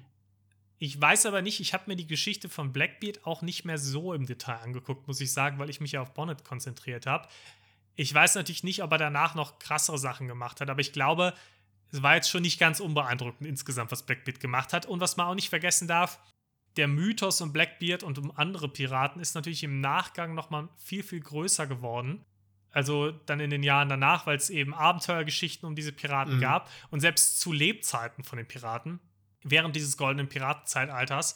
[0.79, 4.13] Ich weiß aber nicht, ich habe mir die Geschichte von Blackbeard auch nicht mehr so
[4.13, 7.27] im Detail angeguckt, muss ich sagen, weil ich mich ja auf Bonnet konzentriert habe.
[7.95, 11.33] Ich weiß natürlich nicht, ob er danach noch krassere Sachen gemacht hat, aber ich glaube,
[11.91, 14.85] es war jetzt schon nicht ganz unbeeindruckend insgesamt, was Blackbeard gemacht hat.
[14.85, 16.19] Und was man auch nicht vergessen darf,
[16.75, 21.21] der Mythos um Blackbeard und um andere Piraten ist natürlich im Nachgang nochmal viel, viel
[21.21, 22.23] größer geworden.
[22.71, 26.41] Also dann in den Jahren danach, weil es eben Abenteuergeschichten um diese Piraten Mhm.
[26.41, 26.69] gab.
[26.91, 28.99] Und selbst zu Lebzeiten von den Piraten,
[29.43, 31.33] während dieses goldenen Piratenzeitalters,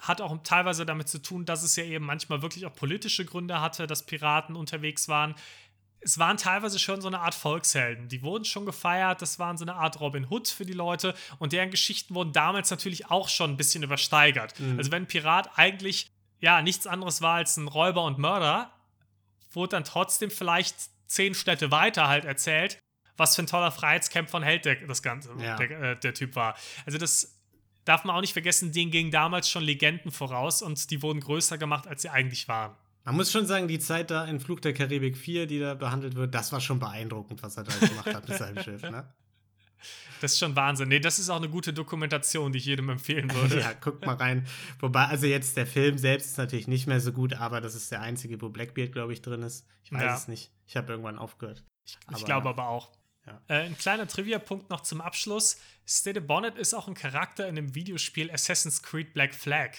[0.00, 3.60] hat auch teilweise damit zu tun, dass es ja eben manchmal wirklich auch politische Gründe
[3.60, 5.34] hatte, dass Piraten unterwegs waren.
[6.00, 8.08] Es waren teilweise schon so eine Art Volkshelden.
[8.08, 9.20] Die wurden schon gefeiert.
[9.22, 11.14] Das waren so eine Art Robin Hood für die Leute.
[11.38, 14.54] Und deren Geschichten wurden damals natürlich auch schon ein bisschen übersteigert.
[14.76, 18.70] Also, wenn ein Pirat eigentlich ja nichts anderes war als ein Räuber und Mörder,
[19.52, 20.76] wurde dann trotzdem vielleicht
[21.06, 22.78] zehn Städte weiter halt erzählt,
[23.16, 25.56] was für ein toller Freiheitskämpfer und Held der, das Ganze, Ja.
[25.56, 26.56] der, äh, der Typ war.
[26.86, 27.34] Also, das
[27.84, 31.56] darf man auch nicht vergessen, denen gingen damals schon Legenden voraus und die wurden größer
[31.58, 32.76] gemacht, als sie eigentlich waren.
[33.04, 36.14] Man muss schon sagen, die Zeit da in Flug der Karibik 4, die da behandelt
[36.14, 39.08] wird, das war schon beeindruckend, was er da gemacht hat mit seinem Schiff, ne?
[40.20, 40.88] Das ist schon Wahnsinn.
[40.88, 43.60] Nee, das ist auch eine gute Dokumentation, die ich jedem empfehlen würde.
[43.60, 44.46] Ja, guckt mal rein.
[44.80, 47.90] Wobei, also jetzt der Film selbst ist natürlich nicht mehr so gut, aber das ist
[47.92, 49.66] der einzige, wo Blackbeard, glaube ich, drin ist.
[49.84, 50.14] Ich weiß Ja.
[50.16, 50.50] es nicht.
[50.66, 51.62] Ich habe irgendwann aufgehört.
[51.86, 52.90] Ich Aber- glaube aber auch.
[53.26, 53.40] Ja.
[53.48, 55.58] Äh, ein kleiner Trivia-Punkt noch zum Abschluss.
[55.86, 59.70] Stede Bonnet ist auch ein Charakter in dem Videospiel Assassin's Creed Black Flag.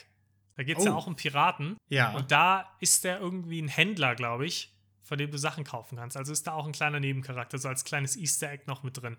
[0.55, 0.97] Da geht es ja Oh.
[0.97, 1.77] auch um Piraten.
[1.89, 2.11] Ja.
[2.11, 6.15] Und da ist der irgendwie ein Händler, glaube ich, von dem du Sachen kaufen kannst.
[6.17, 9.17] Also ist da auch ein kleiner Nebencharakter, so als kleines Easter Egg noch mit drin.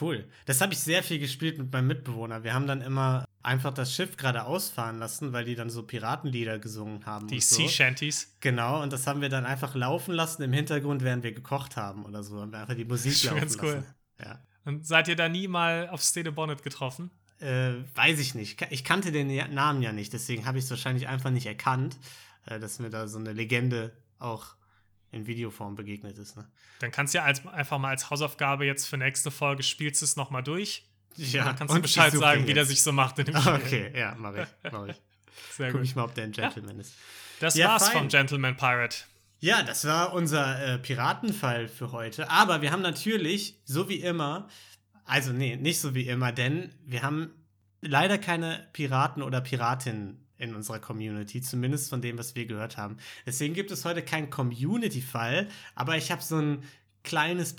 [0.00, 0.28] Cool.
[0.46, 2.44] Das habe ich sehr viel gespielt mit meinem Mitbewohner.
[2.44, 6.58] Wir haben dann immer einfach das Schiff gerade ausfahren lassen, weil die dann so Piratenlieder
[6.58, 7.28] gesungen haben.
[7.28, 7.56] Die und so.
[7.56, 8.36] Sea Shanties.
[8.40, 12.04] Genau, und das haben wir dann einfach laufen lassen im Hintergrund, während wir gekocht haben
[12.04, 12.40] oder so.
[12.40, 13.72] Haben wir einfach die Musik Schon laufen ganz cool.
[13.74, 13.94] lassen.
[14.22, 14.42] Ja.
[14.64, 17.10] Und seid ihr da nie mal auf Stede Bonnet getroffen?
[17.40, 18.60] Äh, weiß ich nicht.
[18.70, 21.96] Ich kannte den Namen ja nicht, deswegen habe ich es wahrscheinlich einfach nicht erkannt,
[22.46, 24.57] äh, dass mir da so eine Legende auch
[25.10, 26.36] in Videoform begegnet ist.
[26.36, 26.46] Ne?
[26.80, 30.04] Dann kannst du ja als, einfach mal als Hausaufgabe jetzt für nächste Folge spielst du
[30.04, 30.84] es nochmal durch.
[31.16, 33.52] Ja, dann kannst du Bescheid sagen, wie der sich so macht in dem Spiel.
[33.54, 34.72] Okay, ja, mache ich.
[34.72, 34.96] Mach ich.
[35.56, 35.88] Sehr Guck gut.
[35.88, 36.94] ich mal, ob der ein Gentleman ist.
[37.40, 37.98] Das Ja, war's fein.
[37.98, 38.98] vom Gentleman Pirate.
[39.40, 42.28] Ja, das war unser äh, Piratenfall für heute.
[42.30, 44.48] Aber wir haben natürlich, so wie immer,
[45.04, 47.30] also nee, nicht so wie immer, denn wir haben
[47.80, 52.96] leider keine Piraten oder Piratinnen in unserer Community, zumindest von dem, was wir gehört haben.
[53.26, 56.62] Deswegen gibt es heute keinen Community-Fall, aber ich habe so ein
[57.04, 57.54] kleines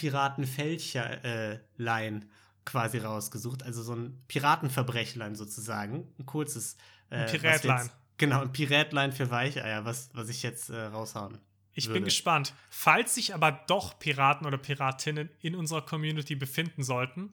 [1.00, 2.26] Piratenfältcherlein
[2.66, 6.78] quasi rausgesucht, also so ein Piratenverbrechlein sozusagen, ein kurzes.
[7.10, 11.38] Äh, Ein jetzt- Genau, ein Pirätlein für Weicheier, was, was ich jetzt äh, raushauen
[11.74, 12.00] Ich würde.
[12.00, 12.54] bin gespannt.
[12.70, 17.32] Falls sich aber doch Piraten oder Piratinnen in unserer Community befinden sollten,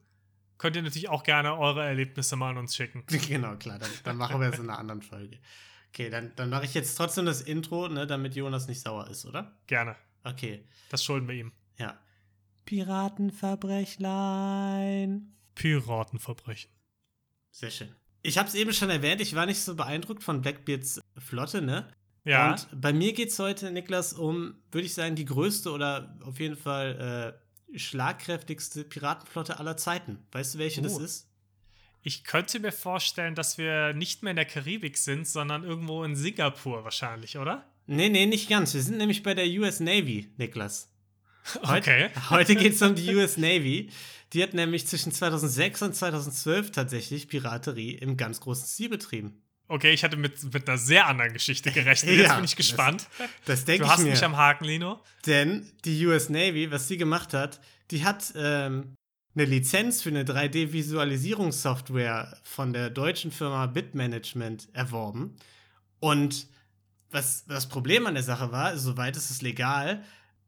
[0.59, 3.05] könnt ihr natürlich auch gerne eure Erlebnisse mal an uns schicken.
[3.29, 5.39] Genau, klar, dann, dann machen wir es in einer anderen Folge.
[5.89, 9.25] Okay, dann, dann mache ich jetzt trotzdem das Intro, ne, damit Jonas nicht sauer ist,
[9.27, 9.57] oder?
[9.67, 9.97] Gerne.
[10.25, 11.53] Okay, Das schulden wir ihm.
[11.79, 11.99] ja.
[12.67, 15.33] Piratenverbrechlein.
[15.55, 16.71] Piratenverbrechen.
[17.51, 17.95] Sehr schön.
[18.23, 21.89] Ich habe es eben schon erwähnt, ich war nicht so beeindruckt von Blackbeards Flotte, ne?
[22.25, 22.51] Ja.
[22.51, 26.41] Und bei mir geht es heute, Niklas, um, würde ich sagen, die größte oder auf
[26.41, 30.19] jeden Fall äh, schlagkräftigste Piratenflotte aller Zeiten.
[30.33, 31.01] Weißt du, welche das Oh.
[31.01, 31.29] ist?
[32.03, 36.15] Ich könnte mir vorstellen, dass wir nicht mehr in der Karibik sind, sondern irgendwo in
[36.15, 37.67] Singapur wahrscheinlich, oder?
[37.87, 38.75] Nee, nee, nicht ganz.
[38.75, 40.89] Wir sind nämlich bei der US Navy, Niklas.
[41.63, 42.11] Heute, Okay.
[42.31, 43.91] Heute geht es um die US Navy.
[44.33, 49.43] Die hat nämlich zwischen 2006 und 2012 tatsächlich Piraterie im ganz großen Stil betrieben.
[49.69, 52.17] Okay, ich hatte mit, mit einer sehr anderen Geschichte gerechnet.
[52.17, 53.09] Jetzt Ja, bin ich gespannt.
[53.47, 54.11] Das denke Du ich hast mir.
[54.11, 55.01] mich am Haken, Lino.
[55.27, 57.61] Denn die US Navy, was sie gemacht hat,
[57.91, 58.95] die hat ähm,
[59.35, 65.37] eine Lizenz für eine 3D-Visualisierungssoftware von der deutschen Firma Bitmanagement erworben.
[66.01, 66.47] Und
[67.11, 70.05] was das Problem an der Sache war, soweit ist es legal,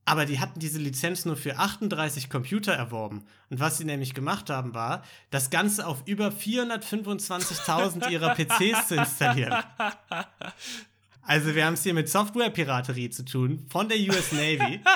[0.09, 3.25] aber die hatten diese Lizenz nur für 38 Computer erworben.
[3.51, 8.95] Und was sie nämlich gemacht haben, war, das Ganze auf über 425.000 ihrer PCs zu
[8.97, 9.55] installieren.
[11.23, 14.81] Also wir haben es hier mit Software-Piraterie zu tun von der US Navy.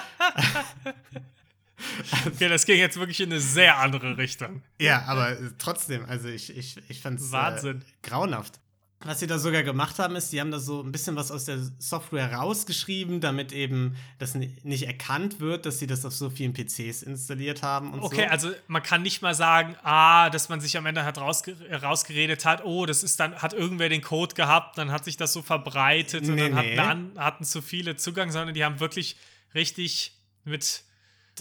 [2.26, 4.62] Okay, das ging jetzt wirklich in eine sehr andere Richtung.
[4.78, 8.60] ja, aber trotzdem, also ich, ich, ich fand es äh, grauenhaft.
[9.04, 11.44] Was sie da sogar gemacht haben, ist, die haben da so ein bisschen was aus
[11.46, 16.30] der Software rausgeschrieben, damit eben das ni- nicht erkannt wird, dass sie das auf so
[16.30, 18.30] vielen PCs installiert haben und Okay, so.
[18.30, 22.44] also man kann nicht mal sagen, ah, dass man sich am Ende hat rausge rausgeredet
[22.44, 25.42] hat, oh, das ist dann, hat irgendwer den Code gehabt, dann hat sich das so
[25.42, 26.76] verbreitet und Nee, dann nee.
[26.78, 29.16] hatten, hatten zu viele Zugang, sondern die haben wirklich
[29.54, 30.82] richtig mit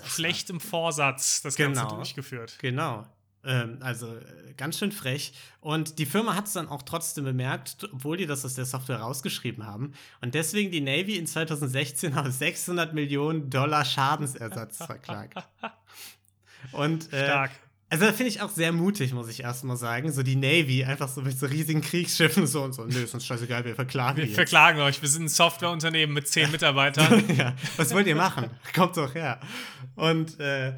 [0.08, 1.96] schlechtem Vorsatz das Ganze Genau.
[1.96, 2.58] durchgeführt.
[2.60, 3.06] Genau.
[3.44, 5.34] Ähm, also äh, ganz schön frech.
[5.62, 9.00] Und die Firma hat es dann auch trotzdem bemerkt, obwohl die das aus der Software
[9.00, 9.94] rausgeschrieben haben.
[10.22, 15.36] Und deswegen die Navy in 2016 auf 600 Millionen Dollar Schadensersatz verklagt.
[16.72, 17.52] Und äh, Stark.
[17.90, 20.12] also das finde ich auch sehr mutig, muss ich erstmal sagen.
[20.12, 22.86] So die Navy, einfach so mit so riesigen Kriegsschiffen so und so.
[22.86, 24.36] Nö, ist uns scheißegal, wir verklagen Wir jetzt.
[24.36, 25.02] verklagen euch.
[25.02, 27.24] Wir sind ein Softwareunternehmen mit zehn Mitarbeitern.
[27.36, 28.52] ja, was wollt ihr machen?
[28.76, 29.40] Kommt doch her.
[29.96, 30.74] Und äh,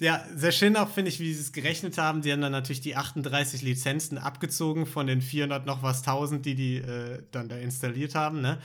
[0.00, 2.22] ja, sehr schön auch, finde ich, wie sie es gerechnet haben.
[2.22, 6.54] Die haben dann natürlich die 38 Lizenzen abgezogen von den 400 noch was 1000, die
[6.54, 8.58] die äh, dann da installiert haben, ne?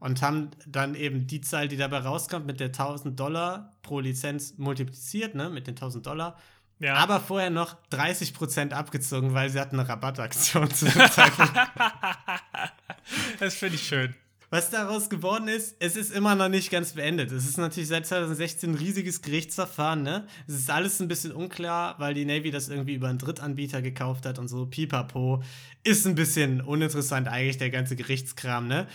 [0.00, 4.56] Und haben dann eben die Zahl, die dabei rauskommt, mit der 1000 Dollar pro Lizenz
[4.56, 5.50] multipliziert, ne?
[5.50, 6.38] Mit den 1000 Dollar.
[6.78, 6.94] Ja.
[6.94, 11.52] Aber vorher noch 30% abgezogen, weil sie hatten eine Rabattaktion zu dem Zeitpunkt.
[13.40, 14.14] das finde ich schön.
[14.50, 17.30] Was daraus geworden ist, es ist immer noch nicht ganz beendet.
[17.32, 20.26] Es ist natürlich seit 2016 ein riesiges Gerichtsverfahren, ne?
[20.46, 24.24] Es ist alles ein bisschen unklar, weil die Navy das irgendwie über einen Drittanbieter gekauft
[24.24, 24.64] hat und so.
[24.64, 25.42] Pipapo.
[25.84, 28.86] Ist ein bisschen uninteressant eigentlich, der ganze Gerichtskram, ne?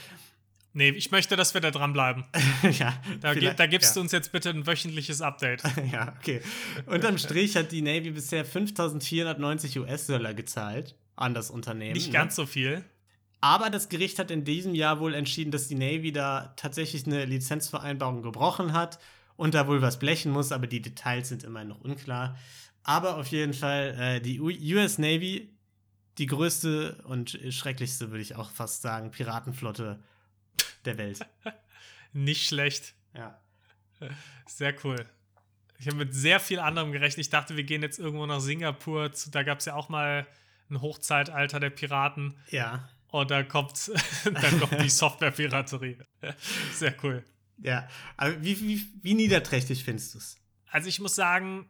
[0.75, 2.23] Nee, ich möchte, dass wir da dranbleiben.
[2.79, 2.99] ja.
[3.21, 3.93] Da, da gibst ja.
[3.93, 5.61] du uns jetzt bitte ein wöchentliches Update.
[5.91, 6.41] ja, okay.
[6.87, 11.93] Unterm Strich hat die Navy bisher 5490 US-Dollar gezahlt an das Unternehmen.
[11.93, 12.13] Nicht ne?
[12.13, 12.83] ganz so viel.
[13.43, 17.25] Aber das Gericht hat in diesem Jahr wohl entschieden, dass die Navy da tatsächlich eine
[17.25, 18.99] Lizenzvereinbarung gebrochen hat
[19.35, 22.39] und da wohl was blechen muss, aber die Details sind immer noch unklar.
[22.83, 25.53] Aber auf jeden Fall äh, die US Navy,
[26.19, 30.01] die größte und schrecklichste, würde ich auch fast sagen, Piratenflotte
[30.85, 31.19] der Welt.
[32.13, 32.93] Nicht schlecht.
[33.13, 33.41] Ja.
[34.45, 35.05] Sehr cool.
[35.79, 37.25] Ich habe mit sehr viel anderem gerechnet.
[37.25, 39.11] Ich dachte, wir gehen jetzt irgendwo nach Singapur.
[39.31, 40.25] Da gab es ja auch mal
[40.69, 42.37] ein Hochzeitalter der Piraten.
[42.49, 42.87] Ja.
[43.13, 43.91] Und da kommt
[44.23, 45.99] dann kommt die Software-Piraterie.
[46.73, 47.23] Sehr cool.
[47.59, 47.87] Ja.
[48.17, 50.37] Aber wie, wie, wie niederträchtig findest du es?
[50.71, 51.69] Also ich muss sagen,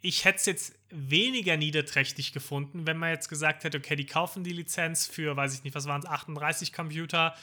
[0.00, 4.42] ich hätte es jetzt weniger niederträchtig gefunden, wenn man jetzt gesagt hätte, okay, die kaufen
[4.42, 7.36] die Lizenz für, weiß ich nicht, was waren es, 38 Computer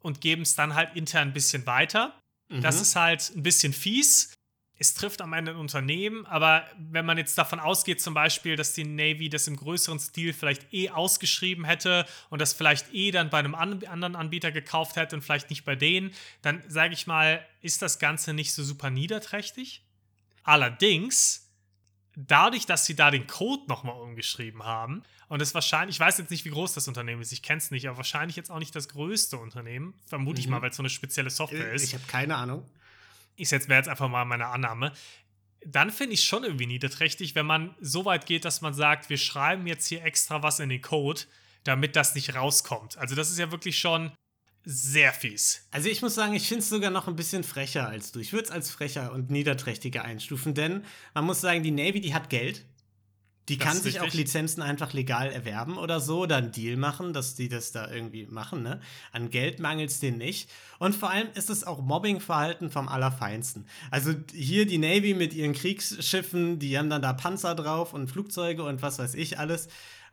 [0.00, 2.20] und geben es dann halt intern ein bisschen weiter.
[2.50, 2.82] Das Mhm.
[2.82, 4.34] ist halt ein bisschen fies.
[4.82, 8.72] Es trifft am Ende ein Unternehmen, aber wenn man jetzt davon ausgeht, zum Beispiel, dass
[8.72, 13.28] die Navy das im größeren Stil vielleicht eh ausgeschrieben hätte und das vielleicht eh dann
[13.28, 17.06] bei einem an anderen Anbieter gekauft hätte und vielleicht nicht bei denen, dann sage ich
[17.06, 19.82] mal, ist das Ganze nicht so super niederträchtig.
[20.44, 21.50] Allerdings,
[22.16, 26.30] dadurch, dass sie da den Code nochmal umgeschrieben haben und es wahrscheinlich, ich weiß jetzt
[26.30, 28.74] nicht, wie groß das Unternehmen ist, ich kenne es nicht, aber wahrscheinlich jetzt auch nicht
[28.74, 30.52] das größte Unternehmen, vermute ich Mhm.
[30.52, 32.66] mal, weil es so eine spezielle Software ist Ich habe keine Ahnung.
[33.40, 34.92] Ich jetzt wäre jetzt einfach mal meine Annahme,
[35.64, 39.18] dann finde ich schon irgendwie niederträchtig, wenn man so weit geht, dass man sagt, wir
[39.18, 41.22] schreiben jetzt hier extra was in den Code,
[41.64, 42.96] damit das nicht rauskommt.
[42.96, 44.12] Also das ist ja wirklich schon
[44.64, 45.66] sehr fies.
[45.70, 48.20] Also ich muss sagen, ich finde es sogar noch ein bisschen frecher als du.
[48.20, 50.84] Ich würde es als frecher und niederträchtiger einstufen, denn
[51.14, 52.64] man muss sagen, die Navy, die hat Geld.
[53.50, 54.12] Die Das kann sich auch.
[54.14, 58.24] Lizenzen einfach legal erwerben oder so, oder einen Deal machen, dass die das da irgendwie
[58.26, 58.62] machen.
[58.62, 58.80] Ne?
[59.12, 60.48] An Geld mangelt es denen nicht.
[60.78, 63.66] Und vor allem ist es auch Mobbingverhalten vom Allerfeinsten.
[63.90, 68.62] Also hier die Navy mit ihren Kriegsschiffen, die haben dann da Panzer drauf und Flugzeuge
[68.62, 69.68] und was weiß ich alles.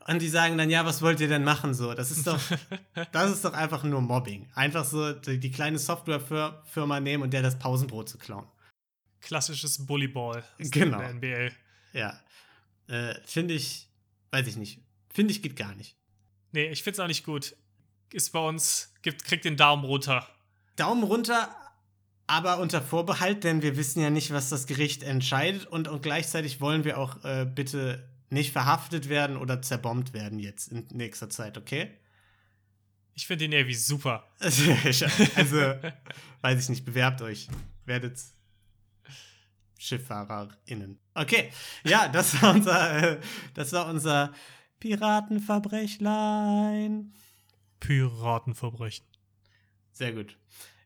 [0.08, 1.94] Und die sagen dann, ja, was wollt ihr denn machen so?
[1.94, 2.40] Das ist doch,
[3.12, 4.48] das ist doch einfach nur Mobbing.
[4.56, 8.46] Einfach so die, die kleine Softwarefirma nehmen und der das Pausenbrot zu klauen.
[9.22, 11.00] Klassisches Bullyball Genau.
[11.00, 11.52] der NBA.
[11.94, 12.20] Ja.
[12.88, 13.90] Äh, Finde ich,
[14.32, 14.80] weiß ich nicht.
[15.14, 15.96] Finde ich geht gar nicht.
[16.52, 17.56] Nee, ich finde es auch nicht gut.
[18.12, 20.28] Ist bei uns, gibt, kriegt den Daumen runter.
[20.76, 21.54] Daumen runter,
[22.28, 26.62] aber unter Vorbehalt, denn wir wissen ja nicht, was das Gericht entscheidet und, und gleichzeitig
[26.62, 31.58] wollen wir auch äh, bitte nicht verhaftet werden oder zerbombt werden jetzt in nächster Zeit,
[31.58, 31.92] okay?
[33.14, 34.28] Ich finde die Navy super.
[34.40, 34.72] Also,
[35.36, 35.58] also
[36.42, 37.48] weiß ich nicht, bewerbt euch.
[37.86, 38.20] Werdet
[39.78, 41.00] SchifffahrerInnen.
[41.14, 41.52] Okay,
[41.84, 43.20] ja, das war unser, äh,
[43.54, 44.32] das war unser
[44.80, 47.14] Piratenverbrechlein.
[47.80, 49.06] Piratenverbrechen.
[49.92, 50.38] Sehr gut.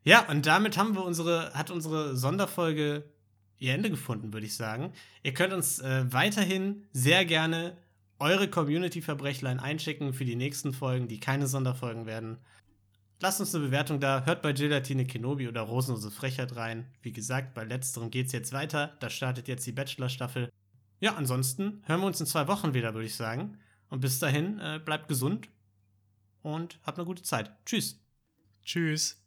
[0.03, 3.03] Ja, und damit haben wir unsere, hat unsere Sonderfolge
[3.57, 4.93] ihr Ende gefunden, würde ich sagen.
[5.21, 7.77] Ihr könnt uns äh, weiterhin sehr gerne
[8.17, 12.37] eure Community-Verbrechlein einschicken für die nächsten Folgen, die keine Sonderfolgen werden.
[13.23, 14.25] Lasst uns eine Bewertung da.
[14.25, 16.87] Hört bei Gelatine Kenobi oder Rosenlose Frechheit rein.
[17.03, 18.97] Wie gesagt, bei letzterem geht's jetzt weiter.
[18.99, 20.49] Da startet jetzt die Bachelor-Staffel.
[20.99, 23.59] Ja, ansonsten hören wir uns in zwei Wochen wieder, würde ich sagen.
[23.89, 25.49] Und bis dahin, äh, bleibt gesund
[26.41, 27.51] und habt eine gute Zeit.
[27.63, 27.99] Tschüss.
[28.63, 29.20] Tschüss.